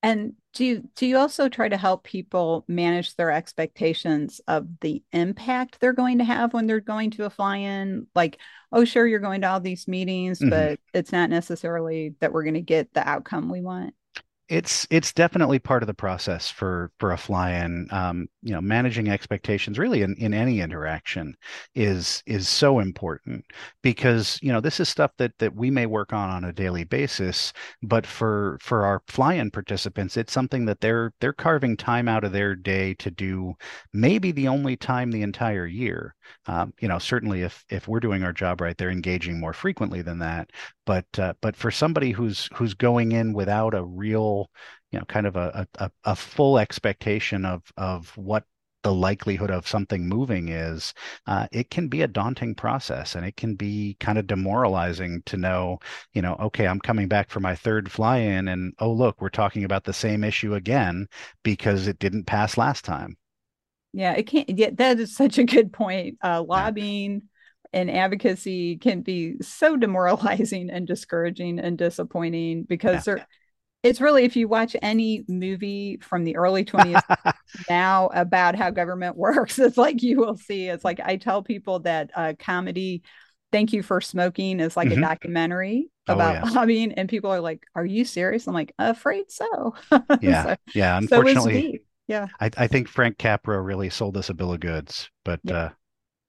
And 0.03 0.35
do 0.59 0.65
you 0.65 0.91
do 0.97 1.07
you 1.07 1.17
also 1.17 1.49
try 1.49 1.69
to 1.69 1.77
help 1.77 2.03
people 2.03 2.65
manage 2.67 3.15
their 3.15 3.31
expectations 3.31 4.41
of 4.49 4.67
the 4.81 5.05
impact 5.13 5.79
they're 5.79 5.93
going 5.93 6.19
to 6.19 6.25
have 6.25 6.53
when 6.53 6.67
they're 6.67 6.81
going 6.81 7.13
to 7.13 7.27
a 7.27 7.31
fly-in? 7.31 8.09
Like, 8.17 8.39
oh, 8.73 8.85
sure, 8.85 9.07
you're 9.07 9.21
going 9.21 9.43
to 9.43 9.49
all 9.49 9.61
these 9.61 9.87
meetings, 9.87 10.41
mm-hmm. 10.41 10.51
but 10.51 10.81
it's 10.93 11.13
not 11.13 11.31
necessarily 11.31 12.17
that 12.19 12.33
we're 12.33 12.43
going 12.43 12.55
to 12.55 12.61
get 12.61 12.93
the 12.93 13.09
outcome 13.09 13.51
we 13.51 13.61
want 13.61 13.95
it's 14.49 14.87
it's 14.91 15.13
definitely 15.13 15.59
part 15.59 15.83
of 15.83 15.87
the 15.87 15.95
process 15.95 16.51
for 16.51 16.91
for 16.99 17.13
a 17.13 17.19
fly-in. 17.19 17.87
Um, 17.91 18.29
you 18.43 18.53
know, 18.53 18.61
managing 18.63 19.09
expectations 19.09 19.79
really 19.79 20.03
in, 20.03 20.15
in 20.17 20.33
any 20.33 20.61
interaction 20.61 21.35
is 21.75 22.23
is 22.27 22.49
so 22.49 22.79
important 22.79 23.45
because 23.83 24.39
you 24.43 24.51
know 24.51 24.61
this 24.61 24.81
is 24.81 24.89
stuff 24.89 25.11
that 25.19 25.33
that 25.39 25.55
we 25.55 25.71
may 25.71 25.87
work 25.87 26.13
on 26.13 26.31
on 26.31 26.45
a 26.45 26.53
daily 26.53 26.85
basis, 26.85 27.53
but 27.83 28.07
for 28.07 28.59
for 28.63 28.85
our 28.87 29.03
fly-in 29.09 29.51
participants, 29.51 30.17
it's 30.17 30.33
something 30.33 30.65
that 30.65 30.81
they're 30.81 31.13
they're 31.21 31.33
carving 31.35 31.77
time 31.77 32.09
out 32.09 32.25
of 32.25 32.33
their 32.33 32.55
day 32.57 32.95
to 32.95 33.11
do. 33.11 33.55
Maybe 33.93 34.33
the 34.33 34.49
only 34.49 34.77
time 34.77 35.11
the 35.11 35.23
entire 35.23 35.67
year. 35.67 36.15
Um, 36.47 36.73
you 36.81 36.89
know, 36.89 36.99
certainly 36.99 37.43
if 37.43 37.65
if 37.69 37.87
we're 37.89 38.01
doing 38.01 38.23
our 38.23 38.33
job 38.33 38.61
right, 38.61 38.77
they're 38.77 38.91
engaging 38.91 39.41
more 39.41 39.53
frequently 39.53 40.03
than 40.03 40.19
that. 40.21 40.51
But 40.89 41.07
uh, 41.19 41.35
but 41.43 41.55
for 41.55 41.71
somebody 41.71 42.13
who's 42.13 42.49
who's 42.55 42.73
going 42.75 43.13
in 43.13 43.35
without 43.35 43.75
a 43.75 43.85
real, 43.85 44.51
you 44.91 44.99
know, 44.99 45.05
kind 45.05 45.27
of 45.27 45.37
a 45.37 45.69
a, 45.79 45.91
a 46.05 46.17
full 46.17 46.59
expectation 46.59 47.45
of 47.45 47.63
of 47.77 48.17
what 48.17 48.45
the 48.83 48.95
likelihood 48.95 49.51
of 49.51 49.69
something 49.69 50.09
moving 50.09 50.49
is, 50.49 50.95
uh, 51.27 51.47
it 51.53 51.69
can 51.71 51.89
be 51.89 52.01
a 52.03 52.09
daunting 52.09 52.55
process 52.55 53.15
and 53.15 53.27
it 53.27 53.37
can 53.37 53.55
be 53.55 53.97
kind 54.01 54.17
of 54.19 54.27
demoralizing 54.27 55.23
to 55.27 55.37
know, 55.37 55.79
you 56.15 56.23
know, 56.23 56.37
okay, 56.41 56.67
I'm 56.67 56.81
coming 56.81 57.09
back 57.09 57.29
for 57.29 57.41
my 57.41 57.55
third 57.55 57.91
fly 57.93 58.19
in 58.19 58.49
and 58.49 58.73
oh, 58.79 58.93
look, 58.93 59.21
we're 59.21 59.29
talking 59.31 59.65
about 59.65 59.85
the 59.85 59.93
same 59.93 60.25
issue 60.25 60.55
again 60.55 61.07
because 61.43 61.87
it 61.87 61.99
didn't 61.99 62.25
pass 62.25 62.57
last 62.57 62.85
time. 62.85 63.19
Yeah, 63.93 64.13
it 64.13 64.25
can't. 64.27 64.49
Yeah, 64.49 64.71
that 64.75 65.01
is 65.01 65.15
such 65.15 65.39
a 65.39 65.45
good 65.45 65.73
point. 65.73 66.19
Uh, 66.23 66.43
lobbying 66.43 67.23
and 67.73 67.91
advocacy 67.91 68.77
can 68.77 69.03
be 69.03 69.37
so 69.41 69.77
demoralizing 69.77 70.71
and 70.71 70.87
discouraging 70.87 71.59
and 71.59 71.77
disappointing 71.77 72.65
because 72.65 73.07
yeah. 73.07 73.25
it's 73.83 74.01
really 74.01 74.25
if 74.25 74.37
you 74.37 74.49
watch 74.49 74.75
any 74.83 75.25
movie 75.29 75.99
from 76.01 76.25
the 76.25 76.37
early 76.37 76.65
20s 76.65 77.03
now 77.71 78.09
about 78.15 78.55
how 78.55 78.71
government 78.71 79.17
works 79.17 79.59
it's 79.59 79.77
like 79.77 80.03
you 80.03 80.19
will 80.19 80.37
see 80.37 80.69
it's 80.69 80.85
like 80.85 81.01
i 81.05 81.17
tell 81.17 81.43
people 81.43 81.81
that 81.81 82.11
uh, 82.15 82.33
comedy 82.39 83.03
thank 83.53 83.73
you 83.73 83.83
for 83.83 84.01
smoking 84.01 84.61
is 84.61 84.77
like 84.77 84.89
mm-hmm. 84.89 85.03
a 85.03 85.07
documentary 85.07 85.91
oh, 86.09 86.15
about 86.15 86.49
oh, 86.49 86.53
lobbying 86.55 86.93
and 86.93 87.09
people 87.09 87.31
are 87.31 87.41
like 87.41 87.63
are 87.75 87.87
you 87.87 88.05
serious 88.05 88.47
i'm 88.47 88.55
like 88.55 88.73
afraid 88.79 89.31
so 89.31 89.75
yeah 90.21 90.45
so, 90.45 90.57
yeah 90.75 90.97
unfortunately 90.97 91.73
so 91.73 91.79
yeah 92.09 92.29
I, 92.41 92.51
I 92.57 92.67
think 92.67 92.89
frank 92.89 93.19
capra 93.19 93.61
really 93.61 93.91
sold 93.91 94.17
us 94.17 94.31
a 94.31 94.35
bill 94.35 94.55
of 94.55 94.61
goods 94.61 95.11
but 95.25 95.41
yeah. 95.45 95.57
uh 95.57 95.71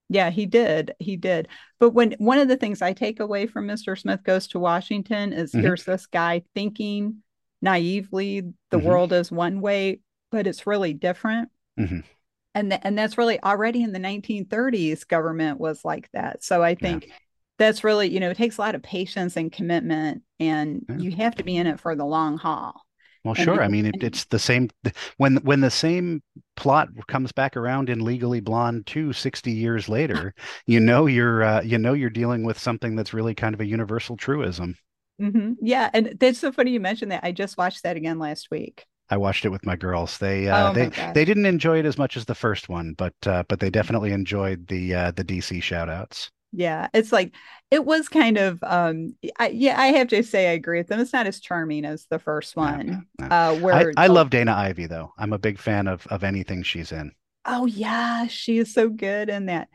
yeah, 0.09 0.31
he 0.31 0.45
did. 0.47 0.95
He 0.99 1.15
did. 1.15 1.47
But 1.79 1.91
when 1.91 2.15
one 2.17 2.39
of 2.39 2.47
the 2.47 2.57
things 2.57 2.81
I 2.81 2.93
take 2.93 3.19
away 3.19 3.45
from 3.45 3.67
Mr. 3.67 3.97
Smith 3.97 4.23
Goes 4.23 4.47
to 4.47 4.59
Washington 4.59 5.31
is 5.33 5.51
mm-hmm. 5.51 5.61
here's 5.61 5.83
this 5.83 6.07
guy 6.07 6.43
thinking 6.55 7.21
naively 7.61 8.41
the 8.41 8.77
mm-hmm. 8.77 8.87
world 8.87 9.13
is 9.13 9.31
one 9.31 9.61
way, 9.61 9.99
but 10.31 10.47
it's 10.47 10.65
really 10.65 10.93
different. 10.93 11.49
Mm-hmm. 11.79 11.99
And, 12.55 12.71
th- 12.71 12.81
and 12.83 12.97
that's 12.97 13.17
really 13.17 13.41
already 13.43 13.83
in 13.83 13.91
the 13.91 13.99
1930s, 13.99 15.07
government 15.07 15.59
was 15.59 15.85
like 15.85 16.09
that. 16.13 16.43
So 16.43 16.63
I 16.63 16.73
think 16.73 17.05
yeah. 17.07 17.13
that's 17.59 17.83
really, 17.83 18.09
you 18.09 18.19
know, 18.19 18.31
it 18.31 18.37
takes 18.37 18.57
a 18.57 18.61
lot 18.61 18.75
of 18.75 18.81
patience 18.81 19.37
and 19.37 19.51
commitment, 19.51 20.23
and 20.39 20.85
yeah. 20.89 20.97
you 20.97 21.11
have 21.17 21.35
to 21.35 21.43
be 21.43 21.55
in 21.55 21.67
it 21.67 21.79
for 21.79 21.95
the 21.95 22.05
long 22.05 22.37
haul. 22.37 22.81
Well, 23.23 23.33
sure. 23.33 23.61
I 23.61 23.67
mean, 23.67 23.85
it, 23.85 24.01
it's 24.01 24.25
the 24.25 24.39
same 24.39 24.69
when 25.17 25.37
when 25.37 25.61
the 25.61 25.71
same 25.71 26.23
plot 26.55 26.89
comes 27.07 27.31
back 27.31 27.57
around 27.57 27.89
in 27.89 28.03
Legally 28.03 28.39
Blonde 28.39 28.85
2 28.87 29.13
60 29.13 29.51
years 29.51 29.89
later. 29.89 30.33
you 30.65 30.79
know 30.79 31.05
you're 31.05 31.43
uh, 31.43 31.61
you 31.61 31.77
know 31.77 31.93
you're 31.93 32.09
dealing 32.09 32.43
with 32.43 32.57
something 32.57 32.95
that's 32.95 33.13
really 33.13 33.35
kind 33.35 33.53
of 33.53 33.61
a 33.61 33.65
universal 33.65 34.15
truism. 34.15 34.75
Mm-hmm. 35.21 35.53
Yeah, 35.61 35.89
and 35.93 36.15
that's 36.19 36.39
so 36.39 36.51
funny 36.51 36.71
you 36.71 36.79
mentioned 36.79 37.11
that. 37.11 37.23
I 37.23 37.31
just 37.33 37.57
watched 37.57 37.83
that 37.83 37.97
again 37.97 38.19
last 38.19 38.49
week. 38.51 38.85
I 39.09 39.17
watched 39.17 39.43
it 39.43 39.49
with 39.49 39.65
my 39.65 39.75
girls. 39.75 40.17
They 40.17 40.47
uh, 40.47 40.69
oh 40.69 40.73
they 40.73 40.89
they 41.13 41.25
didn't 41.25 41.45
enjoy 41.45 41.79
it 41.79 41.85
as 41.85 41.97
much 41.97 42.15
as 42.15 42.25
the 42.25 42.35
first 42.35 42.69
one, 42.69 42.93
but 42.97 43.15
uh, 43.25 43.43
but 43.49 43.59
they 43.59 43.69
definitely 43.69 44.11
enjoyed 44.11 44.67
the 44.67 44.93
uh, 44.95 45.11
the 45.11 45.25
DC 45.25 45.61
shout 45.61 45.89
outs 45.89 46.31
yeah 46.51 46.87
it's 46.93 47.11
like 47.11 47.33
it 47.71 47.85
was 47.85 48.09
kind 48.09 48.37
of 48.37 48.59
um 48.63 49.15
I, 49.37 49.49
yeah 49.49 49.79
i 49.79 49.87
have 49.87 50.07
to 50.09 50.23
say 50.23 50.49
i 50.49 50.53
agree 50.53 50.79
with 50.79 50.87
them. 50.87 50.99
It's 50.99 51.13
not 51.13 51.27
as 51.27 51.39
charming 51.39 51.85
as 51.85 52.05
the 52.09 52.19
first 52.19 52.55
one 52.55 53.05
no, 53.17 53.27
no. 53.27 53.35
uh 53.35 53.55
where 53.59 53.93
I, 53.97 54.05
I 54.05 54.07
love 54.07 54.29
dana 54.29 54.53
ivey 54.53 54.87
though. 54.87 55.13
I'm 55.17 55.33
a 55.33 55.39
big 55.39 55.59
fan 55.59 55.87
of 55.87 56.05
of 56.07 56.23
anything 56.23 56.63
she's 56.63 56.91
in. 56.91 57.11
Oh 57.45 57.65
yeah 57.65 58.27
she 58.27 58.57
is 58.57 58.73
so 58.73 58.89
good 58.89 59.29
in 59.29 59.47
that. 59.47 59.69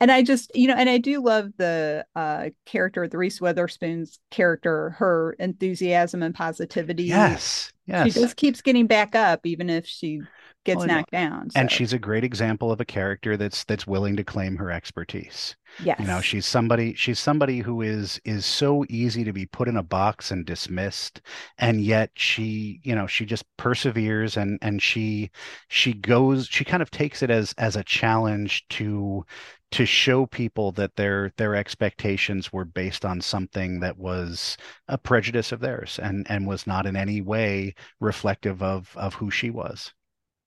And 0.00 0.10
i 0.10 0.22
just 0.22 0.54
you 0.54 0.68
know 0.68 0.74
and 0.74 0.90
i 0.90 0.98
do 0.98 1.22
love 1.22 1.50
the 1.56 2.04
uh 2.16 2.50
character 2.66 3.06
the 3.08 3.18
reese 3.18 3.40
witherspoon's 3.40 4.18
character 4.30 4.90
her 4.98 5.36
enthusiasm 5.38 6.22
and 6.22 6.34
positivity. 6.34 7.04
Yes 7.04 7.72
yes. 7.86 8.12
she 8.12 8.20
just 8.20 8.36
keeps 8.36 8.60
getting 8.62 8.86
back 8.86 9.14
up 9.14 9.46
even 9.46 9.70
if 9.70 9.86
she 9.86 10.22
gets 10.64 10.78
well, 10.78 10.88
knocked 10.88 11.10
down. 11.10 11.50
So. 11.50 11.60
And 11.60 11.70
she's 11.70 11.92
a 11.92 11.98
great 11.98 12.24
example 12.24 12.72
of 12.72 12.80
a 12.80 12.84
character 12.84 13.36
that's 13.36 13.64
that's 13.64 13.86
willing 13.86 14.16
to 14.16 14.24
claim 14.24 14.56
her 14.56 14.70
expertise. 14.70 15.56
Yes. 15.82 15.98
You 16.00 16.06
know, 16.06 16.20
she's 16.20 16.46
somebody 16.46 16.94
she's 16.94 17.18
somebody 17.18 17.58
who 17.58 17.82
is 17.82 18.20
is 18.24 18.46
so 18.46 18.84
easy 18.88 19.24
to 19.24 19.32
be 19.32 19.46
put 19.46 19.68
in 19.68 19.76
a 19.76 19.82
box 19.82 20.30
and 20.30 20.46
dismissed 20.46 21.20
and 21.58 21.80
yet 21.80 22.10
she, 22.14 22.80
you 22.82 22.94
know, 22.94 23.06
she 23.06 23.24
just 23.24 23.44
perseveres 23.56 24.36
and 24.36 24.58
and 24.62 24.82
she 24.82 25.30
she 25.68 25.92
goes 25.92 26.46
she 26.46 26.64
kind 26.64 26.82
of 26.82 26.90
takes 26.90 27.22
it 27.22 27.30
as 27.30 27.54
as 27.58 27.76
a 27.76 27.84
challenge 27.84 28.66
to 28.68 29.24
to 29.72 29.84
show 29.84 30.24
people 30.26 30.70
that 30.72 30.94
their 30.94 31.32
their 31.36 31.56
expectations 31.56 32.52
were 32.52 32.64
based 32.64 33.04
on 33.04 33.20
something 33.20 33.80
that 33.80 33.98
was 33.98 34.56
a 34.86 34.96
prejudice 34.96 35.50
of 35.50 35.58
theirs 35.60 35.98
and 36.00 36.24
and 36.30 36.46
was 36.46 36.66
not 36.66 36.86
in 36.86 36.94
any 36.94 37.20
way 37.20 37.74
reflective 38.00 38.62
of 38.62 38.96
of 38.96 39.14
who 39.14 39.30
she 39.32 39.50
was 39.50 39.92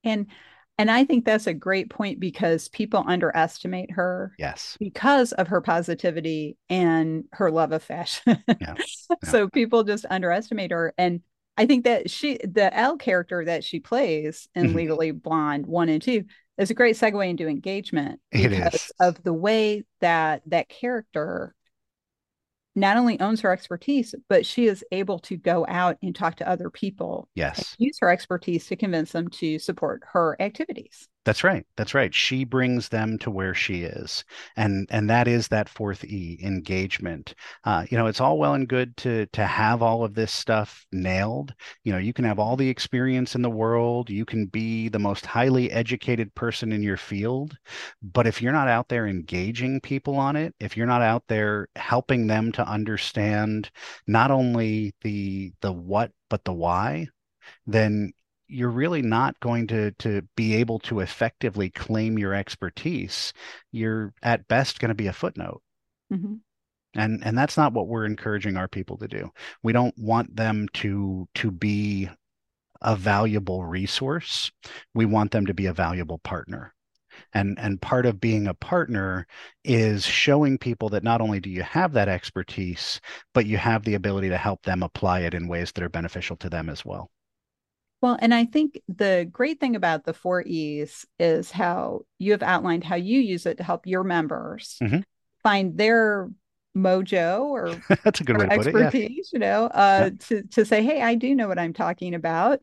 and 0.03 0.27
and 0.79 0.91
I 0.91 1.05
think 1.05 1.25
that's 1.25 1.47
a 1.47 1.53
great 1.53 1.89
point 1.89 2.19
because 2.19 2.67
people 2.67 3.03
underestimate 3.07 3.91
her. 3.91 4.33
Yes. 4.37 4.77
Because 4.79 5.31
of 5.33 5.47
her 5.47 5.59
positivity 5.59 6.55
and 6.69 7.23
her 7.31 7.49
love 7.49 7.71
of 7.71 7.81
fashion. 7.81 8.43
Yeah. 8.47 8.53
yeah. 8.61 8.75
So 9.23 9.49
people 9.49 9.83
just 9.83 10.05
underestimate 10.07 10.69
her. 10.69 10.93
And 10.95 11.21
I 11.57 11.65
think 11.65 11.85
that 11.85 12.11
she, 12.11 12.37
the 12.43 12.71
Elle 12.77 12.97
character 12.97 13.45
that 13.45 13.63
she 13.63 13.79
plays 13.79 14.47
in 14.53 14.67
mm-hmm. 14.67 14.75
Legally 14.75 15.11
Blonde 15.11 15.65
one 15.65 15.89
and 15.89 16.01
two, 16.01 16.25
is 16.59 16.69
a 16.69 16.75
great 16.75 16.95
segue 16.95 17.27
into 17.27 17.47
engagement 17.47 18.19
because 18.31 18.75
is. 18.75 18.91
of 18.99 19.23
the 19.23 19.33
way 19.33 19.83
that 20.01 20.41
that 20.47 20.69
character 20.69 21.55
not 22.77 22.95
only 22.95 23.19
owns 23.19 23.41
her 23.41 23.51
expertise, 23.51 24.13
but 24.29 24.45
she 24.45 24.67
is 24.67 24.85
able 24.91 25.19
to 25.19 25.35
go 25.35 25.65
out 25.67 25.97
and 26.03 26.15
talk 26.15 26.35
to 26.35 26.47
other 26.47 26.69
people 26.69 27.27
Yes. 27.35 27.75
use 27.79 27.97
her 28.01 28.09
expertise 28.09 28.67
to 28.67 28.75
convince 28.75 29.11
them 29.11 29.29
to 29.29 29.57
support 29.59 30.03
her 30.13 30.37
activities. 30.39 31.09
That's 31.27 31.43
right. 31.43 31.65
That's 31.75 31.93
right. 31.93 32.15
She 32.15 32.43
brings 32.45 32.87
them 32.89 33.19
to 33.19 33.29
where 33.29 33.53
she 33.53 33.83
is, 33.83 34.23
and 34.55 34.87
and 34.89 35.09
that 35.09 35.27
is 35.27 35.49
that 35.49 35.67
fourth 35.69 36.03
E, 36.05 36.39
engagement. 36.41 37.35
Uh, 37.65 37.85
you 37.91 37.97
know, 37.97 38.07
it's 38.07 38.21
all 38.21 38.39
well 38.39 38.53
and 38.53 38.67
good 38.67 38.95
to 38.97 39.25
to 39.33 39.45
have 39.45 39.83
all 39.83 40.03
of 40.05 40.13
this 40.15 40.31
stuff 40.31 40.85
nailed. 40.93 41.53
You 41.83 41.91
know, 41.91 41.97
you 41.99 42.13
can 42.13 42.23
have 42.25 42.39
all 42.39 42.55
the 42.55 42.69
experience 42.69 43.35
in 43.35 43.41
the 43.41 43.49
world, 43.49 44.09
you 44.09 44.23
can 44.25 44.45
be 44.47 44.87
the 44.89 44.99
most 44.99 45.25
highly 45.25 45.69
educated 45.69 46.33
person 46.33 46.71
in 46.71 46.81
your 46.81 46.97
field, 46.97 47.57
but 48.01 48.25
if 48.25 48.41
you're 48.41 48.53
not 48.53 48.69
out 48.69 48.87
there 48.87 49.05
engaging 49.05 49.81
people 49.81 50.15
on 50.15 50.35
it, 50.37 50.55
if 50.61 50.77
you're 50.77 50.87
not 50.87 51.01
out 51.01 51.23
there 51.27 51.67
helping 51.75 52.27
them 52.27 52.51
to 52.53 52.67
understand 52.67 53.69
not 54.07 54.31
only 54.31 54.95
the 55.01 55.53
the 55.61 55.71
what 55.73 56.11
but 56.29 56.43
the 56.45 56.53
why, 56.53 57.07
then 57.65 58.13
you're 58.47 58.69
really 58.69 59.01
not 59.01 59.39
going 59.39 59.67
to 59.67 59.91
to 59.91 60.21
be 60.35 60.55
able 60.55 60.79
to 60.79 60.99
effectively 61.01 61.69
claim 61.69 62.17
your 62.17 62.33
expertise. 62.33 63.33
You're 63.71 64.13
at 64.23 64.47
best 64.47 64.79
going 64.79 64.89
to 64.89 64.95
be 64.95 65.07
a 65.07 65.13
footnote. 65.13 65.61
Mm-hmm. 66.11 66.35
And 66.95 67.23
and 67.23 67.37
that's 67.37 67.57
not 67.57 67.73
what 67.73 67.87
we're 67.87 68.05
encouraging 68.05 68.57
our 68.57 68.67
people 68.67 68.97
to 68.97 69.07
do. 69.07 69.29
We 69.63 69.73
don't 69.73 69.97
want 69.97 70.35
them 70.35 70.67
to 70.75 71.27
to 71.35 71.51
be 71.51 72.09
a 72.81 72.95
valuable 72.95 73.65
resource. 73.65 74.51
We 74.93 75.05
want 75.05 75.31
them 75.31 75.45
to 75.47 75.53
be 75.53 75.65
a 75.65 75.73
valuable 75.73 76.19
partner. 76.19 76.73
And 77.33 77.57
and 77.59 77.81
part 77.81 78.05
of 78.05 78.21
being 78.21 78.47
a 78.47 78.53
partner 78.53 79.27
is 79.63 80.05
showing 80.05 80.57
people 80.57 80.89
that 80.89 81.03
not 81.03 81.21
only 81.21 81.39
do 81.39 81.49
you 81.49 81.63
have 81.63 81.93
that 81.93 82.09
expertise, 82.09 83.01
but 83.33 83.45
you 83.45 83.57
have 83.57 83.83
the 83.83 83.95
ability 83.95 84.29
to 84.29 84.37
help 84.37 84.63
them 84.63 84.83
apply 84.83 85.21
it 85.21 85.33
in 85.33 85.47
ways 85.47 85.71
that 85.71 85.83
are 85.83 85.89
beneficial 85.89 86.37
to 86.37 86.49
them 86.49 86.69
as 86.69 86.85
well. 86.85 87.09
Well, 88.01 88.17
and 88.21 88.33
I 88.33 88.45
think 88.45 88.79
the 88.87 89.27
great 89.31 89.59
thing 89.59 89.75
about 89.75 90.03
the 90.05 90.13
four 90.13 90.41
E's 90.43 91.05
is 91.19 91.49
how 91.51 92.01
you 92.19 92.31
have 92.33 92.43
outlined 92.43 92.83
how 92.83 92.95
you 92.95 93.19
use 93.19 93.45
it 93.45 93.57
to 93.57 93.63
help 93.63 93.87
your 93.87 94.03
members 94.03 94.77
Mhm. 94.81 95.03
find 95.43 95.77
their 95.77 96.29
mojo 96.75 97.41
or 97.45 97.81
That's 98.03 98.21
a 98.21 98.23
good 98.23 98.37
way 98.37 98.45
to 98.45 98.51
put 98.51 98.67
it. 98.67 98.75
Yeah. 98.75 98.89
expertise, 98.89 99.29
you 99.33 99.39
know, 99.39 99.65
uh, 99.65 100.11
to, 100.29 100.43
to 100.43 100.65
say, 100.65 100.83
hey, 100.83 101.01
I 101.01 101.15
do 101.15 101.33
know 101.35 101.47
what 101.47 101.59
I'm 101.59 101.73
talking 101.73 102.13
about. 102.13 102.61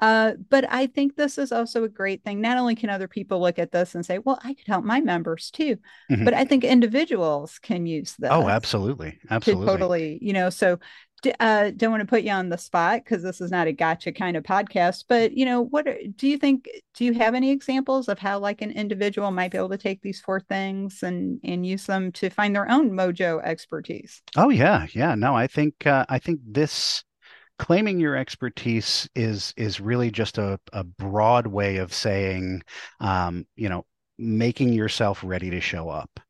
Uh, 0.00 0.34
but 0.48 0.64
I 0.70 0.86
think 0.86 1.16
this 1.16 1.38
is 1.38 1.50
also 1.52 1.84
a 1.84 1.88
great 1.88 2.22
thing. 2.22 2.40
Not 2.40 2.58
only 2.58 2.76
can 2.76 2.90
other 2.90 3.08
people 3.08 3.40
look 3.40 3.58
at 3.58 3.72
this 3.72 3.96
and 3.96 4.06
say, 4.06 4.18
well, 4.18 4.38
I 4.44 4.54
could 4.54 4.68
help 4.68 4.84
my 4.84 5.00
members 5.00 5.50
too, 5.50 5.78
Mhm. 6.10 6.24
but 6.24 6.34
I 6.34 6.44
think 6.44 6.62
individuals 6.64 7.58
can 7.58 7.86
use 7.86 8.14
this 8.16 8.30
Oh, 8.32 8.48
absolutely. 8.48 9.10
to 9.12 9.30
Absolutely. 9.30 9.66
totally, 9.66 10.18
you 10.22 10.32
know, 10.32 10.50
so 10.50 10.78
uh, 11.40 11.70
don't 11.76 11.90
want 11.90 12.00
to 12.00 12.06
put 12.06 12.22
you 12.22 12.30
on 12.30 12.48
the 12.48 12.58
spot 12.58 13.04
because 13.04 13.22
this 13.22 13.40
is 13.40 13.50
not 13.50 13.66
a 13.66 13.72
gotcha 13.72 14.12
kind 14.12 14.36
of 14.36 14.44
podcast, 14.44 15.04
but 15.08 15.36
you 15.36 15.44
know, 15.44 15.62
what 15.62 15.86
do 16.16 16.28
you 16.28 16.38
think? 16.38 16.68
Do 16.94 17.04
you 17.04 17.14
have 17.14 17.34
any 17.34 17.50
examples 17.50 18.08
of 18.08 18.18
how 18.18 18.38
like 18.38 18.62
an 18.62 18.70
individual 18.70 19.30
might 19.30 19.50
be 19.50 19.58
able 19.58 19.70
to 19.70 19.78
take 19.78 20.02
these 20.02 20.20
four 20.20 20.40
things 20.40 21.02
and 21.02 21.40
and 21.42 21.66
use 21.66 21.86
them 21.86 22.12
to 22.12 22.30
find 22.30 22.54
their 22.54 22.70
own 22.70 22.90
mojo 22.92 23.42
expertise? 23.42 24.22
Oh 24.36 24.50
yeah, 24.50 24.86
yeah. 24.92 25.14
No, 25.14 25.34
I 25.34 25.46
think 25.46 25.86
uh, 25.86 26.06
I 26.08 26.18
think 26.18 26.40
this 26.44 27.04
claiming 27.58 27.98
your 27.98 28.16
expertise 28.16 29.08
is 29.14 29.52
is 29.56 29.80
really 29.80 30.10
just 30.10 30.38
a, 30.38 30.58
a 30.72 30.84
broad 30.84 31.46
way 31.46 31.76
of 31.78 31.92
saying, 31.92 32.62
um, 33.00 33.46
you 33.56 33.68
know, 33.68 33.84
making 34.18 34.72
yourself 34.72 35.22
ready 35.24 35.50
to 35.50 35.60
show 35.60 35.88
up. 35.88 36.20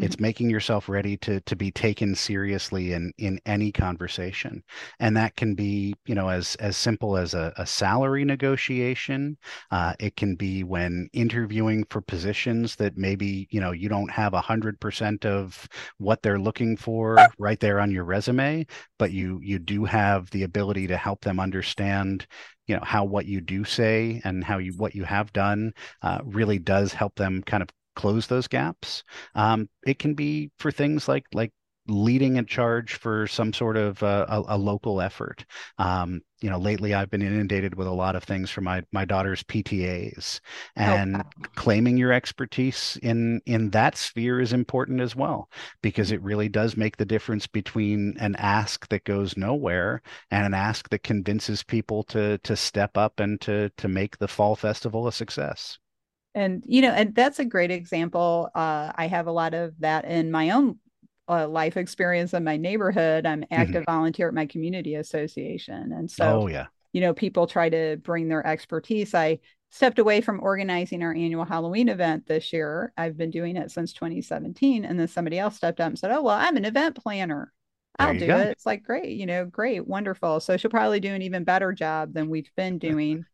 It's 0.00 0.20
making 0.20 0.48
yourself 0.48 0.88
ready 0.88 1.16
to 1.18 1.40
to 1.40 1.56
be 1.56 1.72
taken 1.72 2.14
seriously 2.14 2.92
in 2.92 3.12
in 3.18 3.40
any 3.46 3.72
conversation, 3.72 4.62
and 5.00 5.16
that 5.16 5.34
can 5.36 5.54
be 5.56 5.94
you 6.06 6.14
know 6.14 6.28
as 6.28 6.54
as 6.56 6.76
simple 6.76 7.16
as 7.16 7.34
a, 7.34 7.52
a 7.56 7.66
salary 7.66 8.24
negotiation. 8.24 9.36
Uh, 9.72 9.94
it 9.98 10.16
can 10.16 10.36
be 10.36 10.62
when 10.62 11.08
interviewing 11.12 11.84
for 11.90 12.00
positions 12.00 12.76
that 12.76 12.96
maybe 12.96 13.48
you 13.50 13.60
know 13.60 13.72
you 13.72 13.88
don't 13.88 14.10
have 14.10 14.34
a 14.34 14.40
hundred 14.40 14.78
percent 14.78 15.26
of 15.26 15.68
what 15.98 16.22
they're 16.22 16.38
looking 16.38 16.76
for 16.76 17.32
right 17.38 17.58
there 17.58 17.80
on 17.80 17.90
your 17.90 18.04
resume, 18.04 18.66
but 18.98 19.10
you 19.12 19.40
you 19.42 19.58
do 19.58 19.84
have 19.84 20.30
the 20.30 20.44
ability 20.44 20.86
to 20.86 20.96
help 20.96 21.22
them 21.22 21.40
understand 21.40 22.26
you 22.68 22.76
know 22.76 22.82
how 22.84 23.04
what 23.04 23.26
you 23.26 23.40
do 23.40 23.64
say 23.64 24.20
and 24.24 24.44
how 24.44 24.58
you 24.58 24.72
what 24.76 24.94
you 24.94 25.04
have 25.04 25.32
done 25.32 25.72
uh, 26.02 26.20
really 26.24 26.58
does 26.58 26.92
help 26.92 27.14
them 27.16 27.42
kind 27.42 27.62
of 27.62 27.68
close 27.98 28.28
those 28.28 28.46
gaps. 28.46 29.02
Um, 29.34 29.68
it 29.84 29.98
can 29.98 30.14
be 30.14 30.52
for 30.58 30.70
things 30.70 31.08
like 31.08 31.26
like 31.34 31.52
leading 31.88 32.38
a 32.38 32.44
charge 32.44 32.94
for 32.94 33.26
some 33.26 33.52
sort 33.52 33.76
of 33.76 34.00
uh, 34.02 34.26
a, 34.28 34.54
a, 34.54 34.58
local 34.58 35.00
effort. 35.00 35.44
Um, 35.78 36.20
you 36.40 36.48
know, 36.48 36.58
lately 36.58 36.94
I've 36.94 37.10
been 37.10 37.22
inundated 37.22 37.74
with 37.74 37.88
a 37.88 37.92
lot 37.92 38.14
of 38.14 38.22
things 38.22 38.50
from 38.50 38.64
my 38.64 38.82
my 38.92 39.04
daughter's 39.04 39.42
PTAs, 39.42 40.38
and 40.76 41.16
wow. 41.16 41.24
claiming 41.56 41.96
your 41.96 42.12
expertise 42.12 42.96
in 43.02 43.40
in 43.46 43.70
that 43.70 43.96
sphere 43.96 44.40
is 44.40 44.52
important 44.52 45.00
as 45.00 45.16
well 45.16 45.50
because 45.82 46.12
it 46.12 46.22
really 46.22 46.48
does 46.48 46.76
make 46.76 46.98
the 46.98 47.04
difference 47.04 47.48
between 47.48 48.14
an 48.20 48.36
ask 48.36 48.86
that 48.90 49.02
goes 49.02 49.36
nowhere 49.36 50.02
and 50.30 50.46
an 50.46 50.54
ask 50.54 50.88
that 50.90 51.02
convinces 51.02 51.64
people 51.64 52.04
to 52.04 52.38
to 52.38 52.54
step 52.54 52.96
up 52.96 53.18
and 53.18 53.40
to 53.40 53.70
to 53.76 53.88
make 53.88 54.18
the 54.18 54.28
fall 54.28 54.54
festival 54.54 55.08
a 55.08 55.12
success. 55.12 55.78
And 56.38 56.62
you 56.66 56.82
know, 56.82 56.90
and 56.90 57.14
that's 57.14 57.38
a 57.38 57.44
great 57.44 57.70
example. 57.70 58.50
Uh, 58.54 58.92
I 58.94 59.06
have 59.08 59.26
a 59.26 59.32
lot 59.32 59.54
of 59.54 59.74
that 59.80 60.04
in 60.04 60.30
my 60.30 60.50
own 60.50 60.78
uh, 61.28 61.48
life 61.48 61.76
experience 61.76 62.32
in 62.34 62.44
my 62.44 62.56
neighborhood. 62.56 63.26
I'm 63.26 63.44
active 63.50 63.84
volunteer 63.86 64.28
at 64.28 64.34
my 64.34 64.46
community 64.46 64.94
association, 64.94 65.92
and 65.92 66.10
so 66.10 66.42
Oh 66.42 66.46
yeah. 66.46 66.66
you 66.92 67.00
know, 67.00 67.12
people 67.14 67.46
try 67.46 67.68
to 67.68 67.96
bring 67.98 68.28
their 68.28 68.46
expertise. 68.46 69.14
I 69.14 69.40
stepped 69.70 69.98
away 69.98 70.20
from 70.20 70.40
organizing 70.42 71.02
our 71.02 71.12
annual 71.12 71.44
Halloween 71.44 71.88
event 71.88 72.26
this 72.26 72.52
year. 72.52 72.92
I've 72.96 73.16
been 73.16 73.30
doing 73.30 73.56
it 73.56 73.70
since 73.70 73.92
2017, 73.92 74.84
and 74.84 74.98
then 74.98 75.08
somebody 75.08 75.38
else 75.38 75.56
stepped 75.56 75.80
up 75.80 75.88
and 75.88 75.98
said, 75.98 76.12
"Oh 76.12 76.22
well, 76.22 76.36
I'm 76.36 76.56
an 76.56 76.64
event 76.64 76.96
planner." 76.96 77.52
I'll 77.98 78.16
do 78.16 78.26
go. 78.28 78.38
it. 78.38 78.48
It's 78.48 78.66
like 78.66 78.84
great, 78.84 79.16
you 79.16 79.26
know, 79.26 79.44
great, 79.44 79.86
wonderful. 79.86 80.40
So 80.40 80.56
she'll 80.56 80.70
probably 80.70 81.00
do 81.00 81.12
an 81.12 81.22
even 81.22 81.42
better 81.44 81.72
job 81.72 82.14
than 82.14 82.28
we've 82.28 82.50
been 82.56 82.78
doing 82.78 83.24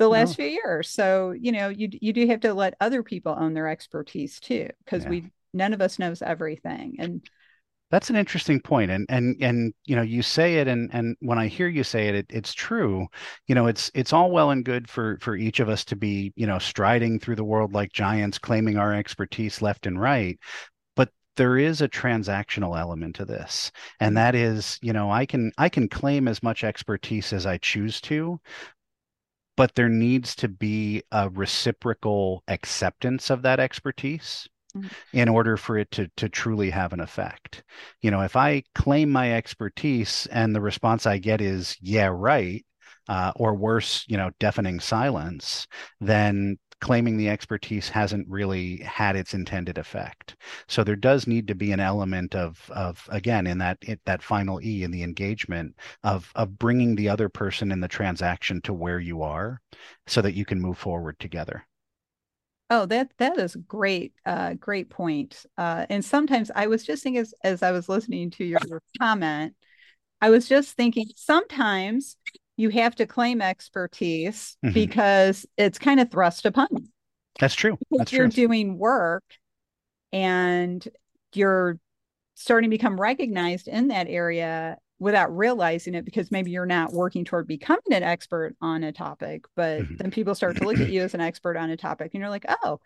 the 0.00 0.08
last 0.08 0.34
No. 0.34 0.36
few 0.36 0.46
years. 0.48 0.90
So, 0.90 1.32
you 1.32 1.52
know, 1.52 1.70
you 1.70 1.90
you 2.00 2.12
do 2.14 2.26
have 2.28 2.40
to 2.42 2.54
let 2.54 2.74
other 2.80 3.04
people 3.04 3.36
own 3.38 3.54
their 3.54 3.68
expertise 3.68 4.40
too, 4.40 4.70
because 4.84 5.06
Yeah. 5.06 5.08
we 5.08 5.32
none 5.54 5.74
of 5.74 5.82
us 5.82 6.00
knows 6.00 6.22
everything. 6.22 6.96
And 7.00 7.22
That's 7.90 8.08
an 8.08 8.14
interesting 8.14 8.60
point. 8.60 8.90
And 8.92 9.04
and 9.08 9.36
and 9.40 9.74
you 9.84 9.96
know, 9.96 10.02
you 10.02 10.22
say 10.22 10.56
it 10.58 10.68
and 10.68 10.90
and 10.94 11.16
when 11.20 11.38
I 11.38 11.48
hear 11.48 11.66
you 11.66 11.82
say 11.82 12.06
it, 12.08 12.14
it 12.14 12.26
it's 12.30 12.54
true. 12.54 13.08
You 13.48 13.56
know, 13.56 13.66
it's 13.66 13.90
it's 13.94 14.12
all 14.12 14.30
well 14.30 14.50
and 14.52 14.64
good 14.64 14.88
for 14.88 15.18
for 15.20 15.34
each 15.36 15.58
of 15.58 15.68
us 15.68 15.84
to 15.86 15.96
be, 15.96 16.32
you 16.36 16.46
know, 16.46 16.60
striding 16.60 17.18
through 17.18 17.34
the 17.36 17.44
world 17.44 17.72
like 17.74 17.92
giants, 17.92 18.38
claiming 18.38 18.76
our 18.78 18.94
expertise 18.94 19.60
left 19.60 19.86
and 19.86 20.00
right. 20.00 20.38
But 20.96 21.10
there 21.36 21.58
is 21.58 21.82
a 21.82 21.88
transactional 21.88 22.78
element 22.78 23.16
to 23.16 23.24
this. 23.26 23.72
And 24.00 24.16
that 24.16 24.34
is, 24.36 24.78
you 24.82 24.92
know, 24.92 25.10
I 25.10 25.26
can 25.26 25.52
I 25.58 25.68
can 25.68 25.88
claim 25.88 26.28
as 26.28 26.42
much 26.42 26.64
expertise 26.64 27.32
as 27.32 27.46
I 27.46 27.58
choose 27.58 28.00
to, 28.02 28.40
but 29.56 29.74
there 29.74 29.88
needs 29.88 30.34
to 30.36 30.48
be 30.48 31.02
a 31.12 31.28
reciprocal 31.30 32.42
acceptance 32.48 33.30
of 33.30 33.42
that 33.42 33.60
expertise 33.60 34.48
Mhm. 34.74 34.90
in 35.12 35.28
order 35.28 35.56
for 35.56 35.78
it 35.78 35.90
to 35.92 36.08
to 36.16 36.28
truly 36.28 36.70
have 36.70 36.92
an 36.92 37.00
effect. 37.00 37.62
You 38.02 38.10
know, 38.10 38.22
if 38.22 38.36
I 38.36 38.62
claim 38.74 39.10
my 39.10 39.32
expertise 39.34 40.26
and 40.30 40.54
the 40.54 40.60
response 40.60 41.06
I 41.06 41.18
get 41.18 41.40
is 41.40 41.76
"yeah, 41.80 42.10
right," 42.12 42.64
uh, 43.08 43.32
or 43.36 43.54
worse, 43.54 44.04
you 44.08 44.16
know, 44.16 44.30
deafening 44.40 44.80
silence, 44.80 45.66
then 46.00 46.58
claiming 46.80 47.16
the 47.16 47.28
expertise 47.28 47.88
hasn't 47.88 48.28
really 48.28 48.78
had 48.78 49.16
its 49.16 49.34
intended 49.34 49.78
effect. 49.78 50.36
So 50.68 50.82
there 50.84 50.96
does 50.96 51.26
need 51.26 51.48
to 51.48 51.54
be 51.54 51.72
an 51.72 51.80
element 51.80 52.34
of 52.34 52.70
of 52.74 53.06
again 53.10 53.46
in 53.46 53.58
that 53.58 53.78
that 54.06 54.22
final 54.22 54.60
E 54.62 54.82
in 54.82 54.90
the 54.90 55.02
engagement 55.02 55.76
of 56.02 56.30
of 56.34 56.58
bringing 56.58 56.96
the 56.96 57.08
other 57.08 57.28
person 57.28 57.72
in 57.72 57.80
the 57.80 57.88
transaction 57.88 58.60
to 58.62 58.72
where 58.74 59.00
you 59.00 59.22
are 59.22 59.60
so 60.06 60.22
that 60.22 60.34
you 60.34 60.44
can 60.44 60.60
move 60.60 60.78
forward 60.78 61.18
together. 61.18 61.66
oh, 62.70 62.86
that 62.86 63.10
that 63.18 63.38
is 63.38 63.56
great, 63.56 64.14
uh, 64.26 64.54
great 64.54 64.90
point. 64.90 65.44
Uh, 65.58 65.86
and 65.88 66.04
sometimes 66.04 66.50
I 66.54 66.66
was 66.66 66.84
just 66.84 67.02
thinking 67.02 67.20
as 67.20 67.34
as 67.44 67.62
I 67.62 67.72
was 67.72 67.88
listening 67.88 68.30
to 68.32 68.44
your 68.44 68.60
comment, 69.00 69.54
I 70.20 70.30
was 70.30 70.48
just 70.48 70.76
thinking 70.76 71.06
sometimes 71.16 72.16
you 72.60 72.68
have 72.68 72.94
to 72.96 73.06
claim 73.06 73.40
expertise 73.40 74.56
Mhm. 74.64 74.74
because 74.74 75.46
it's 75.56 75.78
kind 75.78 75.98
of 76.00 76.10
thrust 76.10 76.44
upon 76.46 76.68
you. 76.72 76.86
That's 77.38 77.54
true. 77.54 77.78
That's 77.90 78.12
you're 78.12 78.28
true. 78.28 78.46
doing 78.46 78.78
work 78.78 79.24
and 80.12 80.86
you're 81.34 81.78
starting 82.34 82.70
to 82.70 82.76
become 82.76 83.00
recognized 83.00 83.68
in 83.68 83.88
that 83.88 84.08
area 84.08 84.76
without 84.98 85.34
realizing 85.34 85.94
it 85.94 86.04
because 86.04 86.30
maybe 86.30 86.50
you're 86.50 86.66
not 86.66 86.92
working 86.92 87.24
toward 87.24 87.46
becoming 87.46 87.80
an 87.92 88.02
expert 88.02 88.54
on 88.60 88.84
a 88.84 88.92
topic 88.92 89.44
but 89.56 89.80
mm-hmm. 89.80 89.96
then 89.96 90.10
people 90.10 90.34
start 90.34 90.56
to 90.56 90.64
look 90.64 90.78
at 90.78 90.90
you 90.90 91.02
as 91.02 91.14
an 91.14 91.20
expert 91.20 91.56
on 91.56 91.70
a 91.70 91.76
topic 91.76 92.10
and 92.12 92.20
you're 92.20 92.30
like 92.30 92.44
oh 92.62 92.78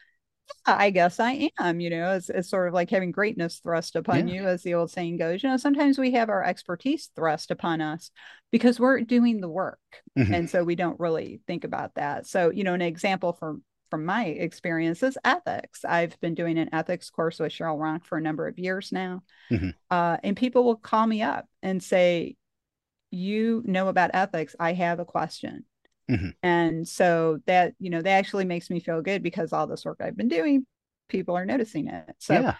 I 0.67 0.91
guess 0.91 1.21
I 1.21 1.51
am, 1.59 1.81
you 1.81 1.91
know, 1.91 2.15
it's, 2.15 2.31
it's 2.31 2.49
sort 2.49 2.69
of 2.69 2.75
like 2.75 2.91
having 2.91 3.13
greatness 3.13 3.59
thrust 3.59 3.97
upon 3.97 4.29
yeah. 4.29 4.35
you, 4.35 4.49
as 4.49 4.63
the 4.63 4.75
old 4.75 4.91
saying 4.91 5.19
goes. 5.19 5.43
You 5.43 5.51
know, 5.51 5.57
sometimes 5.57 5.99
we 5.99 6.13
have 6.13 6.31
our 6.31 6.43
expertise 6.43 7.11
thrust 7.15 7.51
upon 7.51 7.81
us 7.81 8.11
because 8.51 8.81
we're 8.81 9.01
doing 9.03 9.41
the 9.41 9.49
work. 9.49 9.79
Mm-hmm. 10.19 10.33
And 10.33 10.51
so 10.51 10.65
we 10.65 10.75
don't 10.75 11.01
really 11.01 11.41
think 11.47 11.65
about 11.65 11.95
that. 11.97 12.27
So, 12.27 12.51
you 12.51 12.65
know, 12.65 12.75
an 12.75 12.83
example 12.83 13.33
from 13.33 13.63
from 13.91 14.07
my 14.07 14.25
experience 14.25 15.03
is 15.05 15.17
ethics. 15.25 15.85
I've 15.85 16.19
been 16.21 16.35
doing 16.35 16.59
an 16.59 16.75
ethics 16.75 17.11
course 17.11 17.39
with 17.39 17.53
Cheryl 17.53 17.79
Ronk 17.79 18.05
for 18.05 18.19
a 18.19 18.21
number 18.21 18.49
of 18.49 18.59
years 18.59 18.91
now. 18.91 19.23
Mm-hmm. 19.53 19.71
Uh, 19.89 20.17
and 20.25 20.37
people 20.37 20.65
will 20.65 20.77
call 20.77 21.07
me 21.07 21.23
up 21.23 21.47
and 21.63 21.81
say, 21.83 22.37
You 23.11 23.63
know 23.65 23.89
about 23.89 24.11
ethics. 24.15 24.57
I 24.59 24.73
have 24.73 24.99
a 24.99 25.05
question. 25.05 25.65
Mm-hmm. 26.11 26.31
And 26.43 26.87
so 26.87 27.39
that, 27.47 27.75
you 27.79 27.91
know, 27.91 28.03
that 28.03 28.11
actually 28.11 28.45
makes 28.45 28.71
me 28.71 28.81
feel 28.81 29.03
good 29.03 29.23
because 29.23 29.53
all 29.53 29.67
this 29.67 29.85
work 29.85 30.01
I've 30.01 30.17
been 30.17 30.29
doing, 30.29 30.67
people 31.09 31.37
are 31.37 31.47
noticing 31.47 31.89
it. 31.89 32.15
So, 32.19 32.35
yeah. 32.35 32.55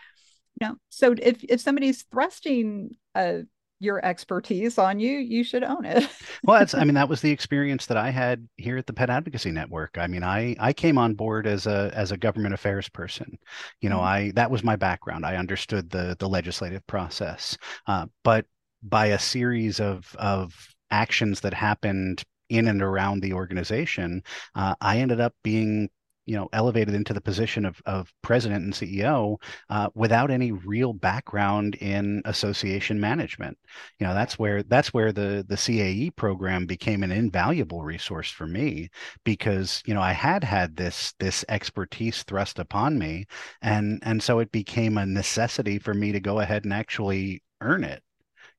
you 0.61 0.69
know, 0.69 0.77
so 0.89 1.15
if, 1.21 1.45
if 1.45 1.61
somebody's 1.61 2.03
thrusting 2.11 2.97
uh, 3.15 3.41
your 3.81 4.05
expertise 4.05 4.79
on 4.79 4.99
you, 4.99 5.19
you 5.19 5.45
should 5.45 5.63
own 5.63 5.85
it. 5.85 6.09
well, 6.45 6.59
that's, 6.59 6.75
I 6.75 6.85
mean, 6.85 6.95
that 6.95 7.09
was 7.09 7.21
the 7.21 7.31
experience 7.31 7.87
that 7.87 7.97
I 7.97 8.11
had 8.11 8.49
here 8.57 8.79
at 8.79 8.87
the 8.87 8.93
Pet 8.93 9.11
Advocacy 9.11 9.51
Network. 9.51 9.99
I 9.99 10.07
mean, 10.07 10.23
I, 10.23 10.57
I 10.59 10.73
came 10.73 10.97
on 10.97 11.15
board 11.15 11.47
as 11.47 11.67
a, 11.67 11.91
as 11.95 12.13
a 12.13 12.17
government 12.17 12.55
affairs 12.55 12.89
person. 12.89 13.39
You 13.81 13.91
know, 13.91 13.99
mm-hmm. 13.99 14.29
I, 14.29 14.33
that 14.37 14.51
was 14.51 14.65
my 14.65 14.77
background. 14.77 15.27
I 15.27 15.37
understood 15.37 15.91
the, 15.91 16.17
the 16.19 16.29
legislative 16.29 16.87
process. 16.87 17.59
Uh, 17.87 18.07
but 18.23 18.47
by 18.83 19.07
a 19.07 19.19
series 19.19 19.81
of, 19.81 20.15
of 20.19 20.55
actions 20.91 21.41
that 21.41 21.55
happened 21.55 22.23
in 22.49 22.69
and 22.69 22.83
around 22.83 23.21
the 23.21 23.33
organization, 23.33 24.23
uh, 24.55 24.75
I 24.81 24.99
ended 24.99 25.21
up 25.21 25.35
being 25.43 25.89
you 26.27 26.37
know 26.37 26.49
elevated 26.53 26.95
into 26.95 27.13
the 27.13 27.21
position 27.21 27.65
of, 27.65 27.81
of 27.87 28.13
president 28.23 28.65
and 28.65 28.73
ceo 28.73 29.37
uh, 29.71 29.89
without 29.95 30.31
any 30.31 30.53
real 30.53 30.93
background 30.93 31.75
in 31.77 32.23
association 32.25 32.99
management. 33.01 33.59
You 33.99 34.07
know 34.07 34.15
that's 34.15 34.39
where 34.39 34.63
that's 34.63 34.95
where 34.95 35.13
the 35.13 35.45
the 35.49 35.57
cae 35.57 36.11
program 36.17 36.67
became 36.67 37.03
an 37.03 37.13
invaluable 37.13 37.83
resource 37.83 38.31
for 38.31 38.47
me 38.47 38.91
because 39.25 39.83
you 39.87 39.95
know 39.95 40.03
i 40.03 40.13
had 40.13 40.45
had 40.45 40.77
this 40.77 41.15
this 41.19 41.45
expertise 41.49 42.23
thrust 42.23 42.59
upon 42.59 42.99
me 42.99 43.27
and 43.63 44.01
and 44.03 44.23
so 44.23 44.39
it 44.39 44.53
became 44.53 44.99
a 44.99 45.07
necessity 45.07 45.79
for 45.79 45.95
me 45.95 46.13
to 46.13 46.21
go 46.21 46.41
ahead 46.41 46.65
and 46.65 46.73
actually 46.73 47.43
earn 47.61 47.85
it 47.85 48.03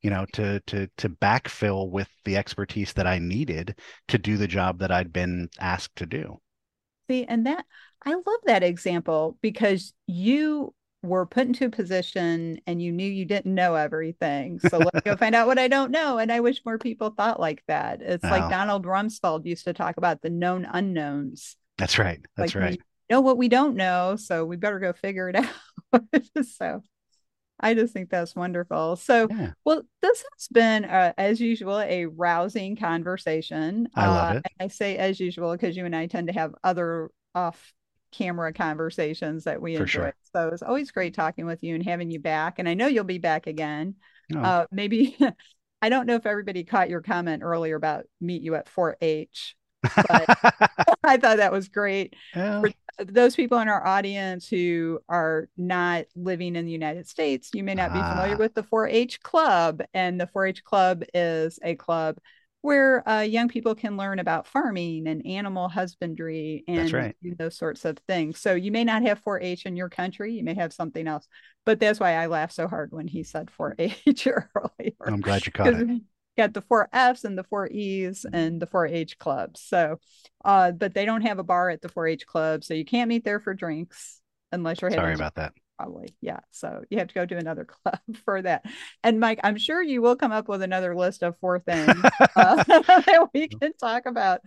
you 0.05 0.11
know 0.11 0.25
to 0.33 0.59
to 0.67 0.87
to 0.97 1.09
backfill 1.09 1.89
with 1.89 2.09
the 2.23 2.37
expertise 2.37 2.93
that 2.93 3.07
i 3.07 3.19
needed 3.19 3.75
to 4.07 4.17
do 4.17 4.37
the 4.37 4.47
job 4.47 4.79
that 4.79 4.91
i'd 4.91 5.11
been 5.11 5.49
asked 5.59 5.95
to 5.95 6.05
do 6.05 6.39
See, 7.07 7.25
and 7.25 7.45
that 7.45 7.65
I 8.03 8.13
love 8.13 8.39
that 8.45 8.63
example 8.63 9.37
because 9.41 9.93
you 10.07 10.73
were 11.03 11.25
put 11.25 11.47
into 11.47 11.65
a 11.65 11.69
position 11.69 12.59
and 12.65 12.81
you 12.81 12.91
knew 12.91 13.09
you 13.09 13.25
didn't 13.25 13.53
know 13.53 13.75
everything. 13.75 14.59
So 14.59 14.77
let's 14.77 15.01
go 15.01 15.15
find 15.17 15.35
out 15.35 15.47
what 15.47 15.59
I 15.59 15.67
don't 15.67 15.91
know. 15.91 16.17
And 16.17 16.31
I 16.31 16.39
wish 16.39 16.65
more 16.65 16.79
people 16.79 17.11
thought 17.11 17.39
like 17.39 17.63
that. 17.67 18.01
It's 18.01 18.23
wow. 18.23 18.31
like 18.31 18.49
Donald 18.49 18.85
Rumsfeld 18.85 19.45
used 19.45 19.65
to 19.65 19.73
talk 19.73 19.97
about 19.97 20.21
the 20.21 20.31
known 20.31 20.65
unknowns. 20.65 21.57
That's 21.77 21.99
right. 21.99 22.19
That's 22.35 22.55
like 22.55 22.63
right. 22.63 22.81
know 23.09 23.21
what 23.21 23.37
we 23.37 23.49
don't 23.49 23.75
know, 23.75 24.15
so 24.15 24.45
we 24.45 24.55
better 24.55 24.79
go 24.79 24.93
figure 24.93 25.29
it 25.29 25.35
out. 25.93 26.03
so 26.43 26.81
I 27.59 27.73
just 27.73 27.93
think 27.93 28.09
that's 28.09 28.35
wonderful. 28.35 28.95
So, 28.97 29.27
yeah. 29.29 29.51
well, 29.63 29.83
this 30.01 30.19
has 30.19 30.47
been, 30.51 30.85
uh, 30.85 31.13
as 31.17 31.39
usual, 31.39 31.79
a 31.79 32.05
rousing 32.05 32.75
conversation. 32.75 33.87
I 33.95 34.07
love 34.07 34.35
uh, 34.35 34.39
it. 34.39 34.51
I 34.59 34.67
say 34.67 34.97
as 34.97 35.19
usual 35.19 35.53
because 35.53 35.77
you 35.77 35.85
and 35.85 35.95
I 35.95 36.07
tend 36.07 36.27
to 36.27 36.33
have 36.33 36.53
other 36.63 37.11
off 37.33 37.73
camera 38.11 38.53
conversations 38.53 39.45
that 39.45 39.61
we 39.61 39.75
For 39.75 39.83
enjoy. 39.83 39.91
Sure. 39.91 40.13
So 40.33 40.49
it's 40.49 40.63
always 40.63 40.91
great 40.91 41.13
talking 41.13 41.45
with 41.45 41.63
you 41.63 41.75
and 41.75 41.83
having 41.83 42.11
you 42.11 42.19
back. 42.19 42.59
And 42.59 42.67
I 42.67 42.73
know 42.73 42.87
you'll 42.87 43.03
be 43.03 43.17
back 43.19 43.47
again. 43.47 43.95
Oh. 44.33 44.39
Uh, 44.39 44.65
maybe, 44.71 45.17
I 45.81 45.89
don't 45.89 46.07
know 46.07 46.15
if 46.15 46.25
everybody 46.25 46.63
caught 46.63 46.89
your 46.89 47.01
comment 47.01 47.43
earlier 47.43 47.75
about 47.75 48.05
meet 48.19 48.41
you 48.41 48.55
at 48.55 48.67
4 48.67 48.97
H 49.01 49.55
but 49.95 50.25
I 51.03 51.17
thought 51.17 51.37
that 51.37 51.51
was 51.51 51.69
great. 51.69 52.15
Yeah. 52.35 52.61
For 52.61 52.71
those 52.99 53.35
people 53.35 53.59
in 53.59 53.67
our 53.67 53.85
audience 53.85 54.47
who 54.47 54.99
are 55.09 55.49
not 55.57 56.05
living 56.15 56.55
in 56.55 56.65
the 56.65 56.71
United 56.71 57.07
States, 57.07 57.49
you 57.53 57.63
may 57.63 57.75
not 57.75 57.93
be 57.93 57.99
familiar 57.99 58.35
ah. 58.35 58.39
with 58.39 58.53
the 58.53 58.63
4 58.63 58.87
H 58.87 59.21
Club. 59.21 59.81
And 59.93 60.19
the 60.19 60.27
4 60.27 60.47
H 60.47 60.63
Club 60.63 61.03
is 61.13 61.59
a 61.63 61.75
club 61.75 62.17
where 62.65 63.07
uh, 63.07 63.21
young 63.21 63.47
people 63.47 63.75
can 63.75 63.95
learn 63.95 64.17
about 64.17 64.47
farming 64.47 65.07
and 65.07 65.23
animal 65.23 65.69
husbandry 65.69 66.63
and 66.67 66.91
right. 66.91 67.15
those 67.37 67.55
sorts 67.55 67.85
of 67.85 67.95
things. 68.07 68.39
So 68.39 68.55
you 68.55 68.71
may 68.71 68.83
not 68.83 69.03
have 69.03 69.23
4-H 69.23 69.67
in 69.67 69.77
your 69.77 69.87
country, 69.87 70.33
you 70.33 70.43
may 70.43 70.55
have 70.55 70.73
something 70.73 71.07
else, 71.07 71.27
but 71.63 71.79
that's 71.79 71.99
why 71.99 72.15
I 72.15 72.25
laughed 72.25 72.53
so 72.53 72.67
hard 72.67 72.91
when 72.91 73.07
he 73.07 73.21
said 73.21 73.51
4-H 73.59 74.27
earlier. 74.27 74.93
I'm 75.05 75.21
glad 75.21 75.45
you 75.45 75.51
caught 75.51 75.67
it 75.75 76.01
got 76.37 76.53
the 76.53 76.61
four 76.61 76.89
F's 76.91 77.23
and 77.23 77.37
the 77.37 77.43
four 77.43 77.67
E's 77.67 78.25
and 78.31 78.61
the 78.61 78.67
four 78.67 78.85
H 78.85 79.17
clubs. 79.17 79.61
So, 79.61 79.99
uh, 80.43 80.71
but 80.71 80.93
they 80.93 81.05
don't 81.05 81.21
have 81.21 81.39
a 81.39 81.43
bar 81.43 81.69
at 81.69 81.81
the 81.81 81.89
four 81.89 82.07
H 82.07 82.25
club, 82.25 82.63
so 82.63 82.73
you 82.73 82.85
can't 82.85 83.09
meet 83.09 83.23
there 83.23 83.39
for 83.39 83.53
drinks 83.53 84.21
unless 84.51 84.81
you're 84.81 84.91
sorry 84.91 85.13
about 85.13 85.35
that. 85.35 85.53
Probably, 85.77 86.15
yeah. 86.21 86.39
So 86.51 86.83
you 86.89 86.99
have 86.99 87.09
to 87.09 87.13
go 87.13 87.25
to 87.25 87.37
another 87.37 87.65
club 87.83 87.99
for 88.23 88.41
that. 88.41 88.65
And 89.03 89.19
Mike, 89.19 89.39
I'm 89.43 89.57
sure 89.57 89.81
you 89.81 90.01
will 90.01 90.15
come 90.15 90.31
up 90.31 90.47
with 90.47 90.61
another 90.61 90.95
list 90.95 91.21
of 91.21 91.37
four 91.39 91.59
things 91.59 92.01
uh, 92.35 92.63
that 92.63 93.29
we 93.33 93.49
can 93.49 93.73
talk 93.73 94.05
about 94.05 94.41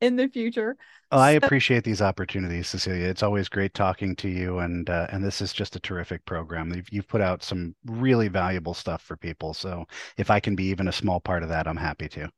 in 0.00 0.16
the 0.16 0.28
future. 0.28 0.76
Well, 1.10 1.20
I 1.20 1.32
appreciate 1.32 1.84
these 1.84 2.02
opportunities, 2.02 2.68
Cecilia. 2.68 3.06
It's 3.06 3.22
always 3.22 3.48
great 3.48 3.72
talking 3.72 4.16
to 4.16 4.28
you, 4.28 4.58
and 4.58 4.90
uh, 4.90 5.06
and 5.10 5.24
this 5.24 5.40
is 5.40 5.52
just 5.52 5.76
a 5.76 5.80
terrific 5.80 6.24
program. 6.24 6.74
You've, 6.74 6.92
you've 6.92 7.08
put 7.08 7.20
out 7.20 7.42
some 7.42 7.74
really 7.86 8.28
valuable 8.28 8.74
stuff 8.74 9.00
for 9.00 9.16
people. 9.16 9.54
So 9.54 9.86
if 10.18 10.30
I 10.30 10.40
can 10.40 10.56
be 10.56 10.64
even 10.64 10.88
a 10.88 10.92
small 10.92 11.20
part 11.20 11.42
of 11.42 11.48
that, 11.50 11.66
I'm 11.68 11.76
happy 11.76 12.08
to. 12.10 12.30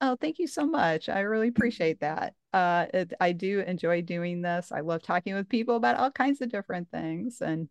Oh, 0.00 0.16
thank 0.20 0.38
you 0.38 0.46
so 0.46 0.66
much. 0.66 1.08
I 1.08 1.20
really 1.20 1.48
appreciate 1.48 2.00
that. 2.00 2.34
Uh, 2.52 2.86
it, 2.92 3.12
I 3.20 3.32
do 3.32 3.60
enjoy 3.60 4.02
doing 4.02 4.42
this. 4.42 4.70
I 4.72 4.80
love 4.80 5.02
talking 5.02 5.34
with 5.34 5.48
people 5.48 5.76
about 5.76 5.96
all 5.96 6.10
kinds 6.10 6.40
of 6.40 6.50
different 6.50 6.90
things, 6.90 7.40
and 7.40 7.68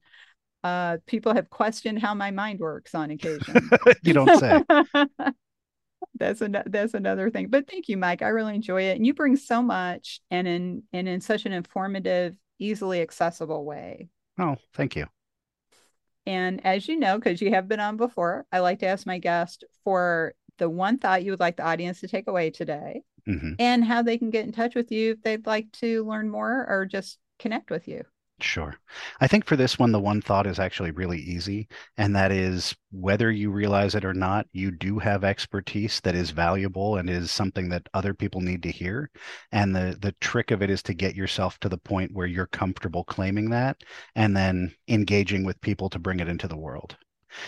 uh, 0.64 0.98
people 1.06 1.34
have 1.34 1.50
questioned 1.50 2.00
how 2.00 2.14
my 2.14 2.32
mind 2.32 2.60
works 2.60 2.96
on 2.96 3.12
occasion. 3.12 3.70
you 4.04 4.14
don't 4.14 4.40
say. 4.40 4.64
that's 6.20 6.42
an, 6.42 6.64
that's 6.66 6.94
another 6.94 7.30
thing. 7.30 7.50
But 7.50 7.70
thank 7.70 7.90
you, 7.90 7.98
Mike. 7.98 8.22
I 8.22 8.30
really 8.30 8.56
enjoy 8.56 8.84
it, 8.84 8.96
and 8.96 9.06
you 9.06 9.14
bring 9.14 9.36
so 9.36 9.62
much, 9.62 10.22
and 10.32 10.48
in 10.48 10.84
and 10.94 11.08
in 11.08 11.22
such 11.22 11.46
an 11.46 11.54
informative, 11.54 12.36
easily 12.60 13.02
accessible 13.02 13.66
way. 13.66 14.10
Oh, 14.40 14.56
thank 14.74 14.96
you. 14.96 15.06
And 16.26 16.66
as 16.66 16.88
you 16.88 16.98
know, 16.98 17.18
because 17.18 17.42
you 17.42 17.52
have 17.52 17.68
been 17.68 17.82
on 17.82 17.98
before, 17.98 18.46
I 18.52 18.60
like 18.60 18.80
to 18.80 18.88
ask 18.88 19.06
my 19.06 19.18
guest 19.18 19.66
for 19.84 20.34
the 20.58 20.70
one 20.70 20.98
thought 20.98 21.24
you 21.24 21.32
would 21.32 21.40
like 21.40 21.58
the 21.58 21.66
audience 21.66 22.00
to 22.02 22.08
take 22.08 22.28
away 22.28 22.50
today 22.50 23.04
mm-hmm. 23.28 23.54
and 23.60 23.84
how 23.84 24.02
they 24.02 24.18
can 24.18 24.30
get 24.30 24.46
in 24.46 24.52
touch 24.52 24.76
with 24.76 24.92
you 24.92 25.12
if 25.12 25.22
they'd 25.22 25.46
like 25.46 25.72
to 25.74 26.06
learn 26.06 26.30
more 26.30 26.66
or 26.68 26.86
just 26.86 27.20
connect 27.40 27.70
with 27.70 27.88
you. 27.88 28.04
Sure. 28.42 28.76
I 29.22 29.28
think 29.28 29.46
for 29.46 29.56
this 29.56 29.80
one, 29.80 29.92
the 29.92 30.00
one 30.00 30.22
thought 30.22 30.48
is 30.48 30.60
actually 30.60 30.92
really 30.92 31.20
easy. 31.20 31.68
And 31.98 32.16
that 32.16 32.32
is 32.32 32.76
whether 32.92 33.32
you 33.32 33.52
realize 33.52 33.96
it 33.96 34.04
or 34.04 34.14
not, 34.14 34.48
you 34.52 34.72
do 34.72 35.00
have 35.00 35.24
expertise 35.24 36.02
that 36.02 36.16
is 36.16 36.32
valuable 36.32 36.98
and 36.98 37.10
is 37.10 37.32
something 37.32 37.70
that 37.70 37.88
other 37.94 38.14
people 38.14 38.42
need 38.42 38.64
to 38.64 38.72
hear. 38.72 39.12
And 39.52 39.76
the, 39.76 39.98
the 40.02 40.14
trick 40.14 40.52
of 40.52 40.62
it 40.62 40.70
is 40.70 40.84
to 40.84 40.94
get 40.94 41.16
yourself 41.16 41.60
to 41.60 41.70
the 41.70 41.78
point 41.78 42.12
where 42.14 42.28
you're 42.28 42.48
comfortable 42.48 43.04
claiming 43.04 43.52
that 43.52 43.82
and 44.16 44.36
then 44.36 44.76
engaging 44.88 45.46
with 45.46 45.62
people 45.62 45.90
to 45.92 46.00
bring 46.00 46.20
it 46.20 46.28
into 46.28 46.48
the 46.48 46.58
world. 46.58 46.98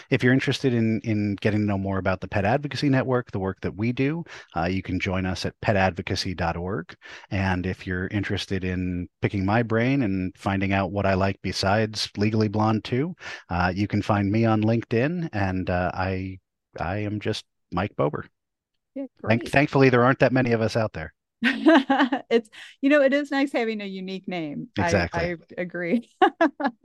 If 0.10 0.24
you're 0.24 0.34
interested 0.34 0.74
in 0.74 1.00
in 1.02 1.36
getting 1.36 1.62
to 1.62 1.65
know 1.65 1.78
more 1.78 1.98
about 1.98 2.21
the 2.21 2.28
Pet 2.28 2.45
Advocacy 2.45 2.89
Network, 2.89 3.32
the 3.32 3.39
work 3.39 3.62
that 3.62 3.76
we 3.76 3.91
do, 3.91 4.24
uh, 4.56 4.65
you 4.65 4.82
can 4.82 5.00
join 5.00 5.26
us 5.26 5.45
at 5.45 5.60
petadvocacy.org. 5.62 6.95
And 7.32 7.65
if 7.65 7.86
you're 7.88 8.08
interested 8.08 8.63
in 8.63 9.08
picking 9.21 9.45
my 9.45 9.63
brain 9.63 10.04
and 10.04 10.36
finding 10.38 10.74
out 10.74 10.91
what 10.91 11.06
I 11.06 11.13
like 11.13 11.39
besides 11.41 12.10
Legally 12.17 12.48
Blonde 12.48 12.84
2, 12.84 13.15
uh, 13.50 13.74
you 13.76 13.88
can 13.88 14.01
find 14.01 14.32
me 14.32 14.45
on 14.45 14.62
LinkedIn, 14.62 15.30
and 15.34 15.70
uh, 15.70 15.91
I 15.93 16.39
I 16.80 16.97
am 16.97 17.20
just 17.20 17.45
Mike 17.72 17.95
Bober. 17.95 18.26
Yeah, 18.95 19.05
Thank, 19.28 19.49
thankfully, 19.49 19.89
there 19.89 20.03
aren't 20.03 20.20
that 20.20 20.32
many 20.32 20.53
of 20.53 20.62
us 20.62 20.78
out 20.78 20.93
there. 20.93 21.14
it's 22.29 22.49
you 22.81 22.89
know 22.89 23.01
it 23.01 23.13
is 23.13 23.29
nice 23.31 23.51
having 23.51 23.81
a 23.81 23.86
unique 23.86 24.27
name. 24.27 24.69
Exactly. 24.77 25.21
I, 25.21 25.31
I 25.33 25.61
agree. 25.61 26.09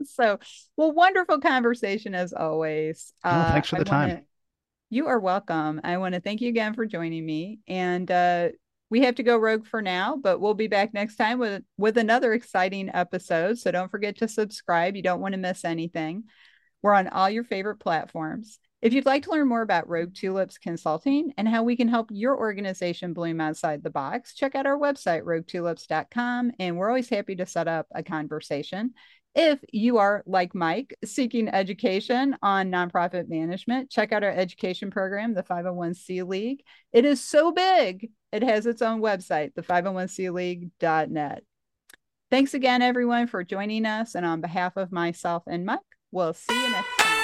So 0.05 0.39
well 0.75 0.91
wonderful 0.91 1.39
conversation 1.39 2.13
as 2.15 2.33
always. 2.33 3.13
Uh, 3.23 3.53
thanks 3.53 3.69
for 3.69 3.81
the 3.83 3.89
wanna, 3.89 4.15
time 4.15 4.25
you 4.89 5.07
are 5.07 5.19
welcome. 5.19 5.79
I 5.83 5.97
want 5.97 6.15
to 6.15 6.21
thank 6.21 6.41
you 6.41 6.49
again 6.49 6.73
for 6.73 6.85
joining 6.85 7.25
me 7.25 7.59
and 7.67 8.11
uh, 8.11 8.49
we 8.89 9.01
have 9.01 9.15
to 9.15 9.23
go 9.23 9.37
rogue 9.37 9.65
for 9.65 9.81
now 9.81 10.17
but 10.17 10.41
we'll 10.41 10.53
be 10.53 10.67
back 10.67 10.93
next 10.93 11.15
time 11.15 11.39
with 11.39 11.63
with 11.77 11.97
another 11.97 12.33
exciting 12.33 12.89
episode 12.93 13.57
so 13.57 13.71
don't 13.71 13.89
forget 13.89 14.17
to 14.17 14.27
subscribe. 14.27 14.95
You 14.95 15.01
don't 15.01 15.21
want 15.21 15.33
to 15.33 15.39
miss 15.39 15.63
anything. 15.63 16.25
We're 16.81 16.93
on 16.93 17.07
all 17.07 17.29
your 17.29 17.45
favorite 17.45 17.79
platforms 17.79 18.59
If 18.81 18.93
you'd 18.93 19.05
like 19.05 19.23
to 19.23 19.31
learn 19.31 19.47
more 19.47 19.61
about 19.61 19.87
Rogue 19.87 20.15
Tulips 20.15 20.57
Consulting 20.57 21.33
and 21.37 21.47
how 21.47 21.61
we 21.61 21.75
can 21.75 21.87
help 21.87 22.09
your 22.11 22.35
organization 22.35 23.13
bloom 23.13 23.39
outside 23.39 23.83
the 23.83 23.91
box, 23.91 24.33
check 24.33 24.55
out 24.55 24.65
our 24.65 24.77
website, 24.77 25.21
roguetulips.com, 25.21 26.51
and 26.57 26.77
we're 26.77 26.89
always 26.89 27.09
happy 27.09 27.35
to 27.35 27.45
set 27.45 27.67
up 27.67 27.85
a 27.93 28.01
conversation. 28.01 28.95
If 29.35 29.59
you 29.71 29.99
are 29.99 30.23
like 30.25 30.55
Mike 30.55 30.97
seeking 31.05 31.47
education 31.47 32.35
on 32.41 32.71
nonprofit 32.71 33.29
management, 33.29 33.91
check 33.91 34.11
out 34.11 34.23
our 34.23 34.31
education 34.31 34.89
program, 34.89 35.35
the 35.35 35.43
501c 35.43 36.27
League. 36.27 36.63
It 36.91 37.05
is 37.05 37.23
so 37.23 37.51
big, 37.51 38.09
it 38.31 38.41
has 38.41 38.65
its 38.65 38.81
own 38.81 38.99
website, 38.99 39.53
the 39.53 39.61
501cleague.net. 39.61 41.43
Thanks 42.31 42.53
again, 42.55 42.81
everyone, 42.81 43.27
for 43.27 43.43
joining 43.43 43.85
us. 43.85 44.15
And 44.15 44.25
on 44.25 44.41
behalf 44.41 44.75
of 44.75 44.91
myself 44.91 45.43
and 45.47 45.65
Mike, 45.65 45.79
we'll 46.11 46.33
see 46.33 46.55
you 46.55 46.71
next 46.71 46.97
time. 46.97 47.20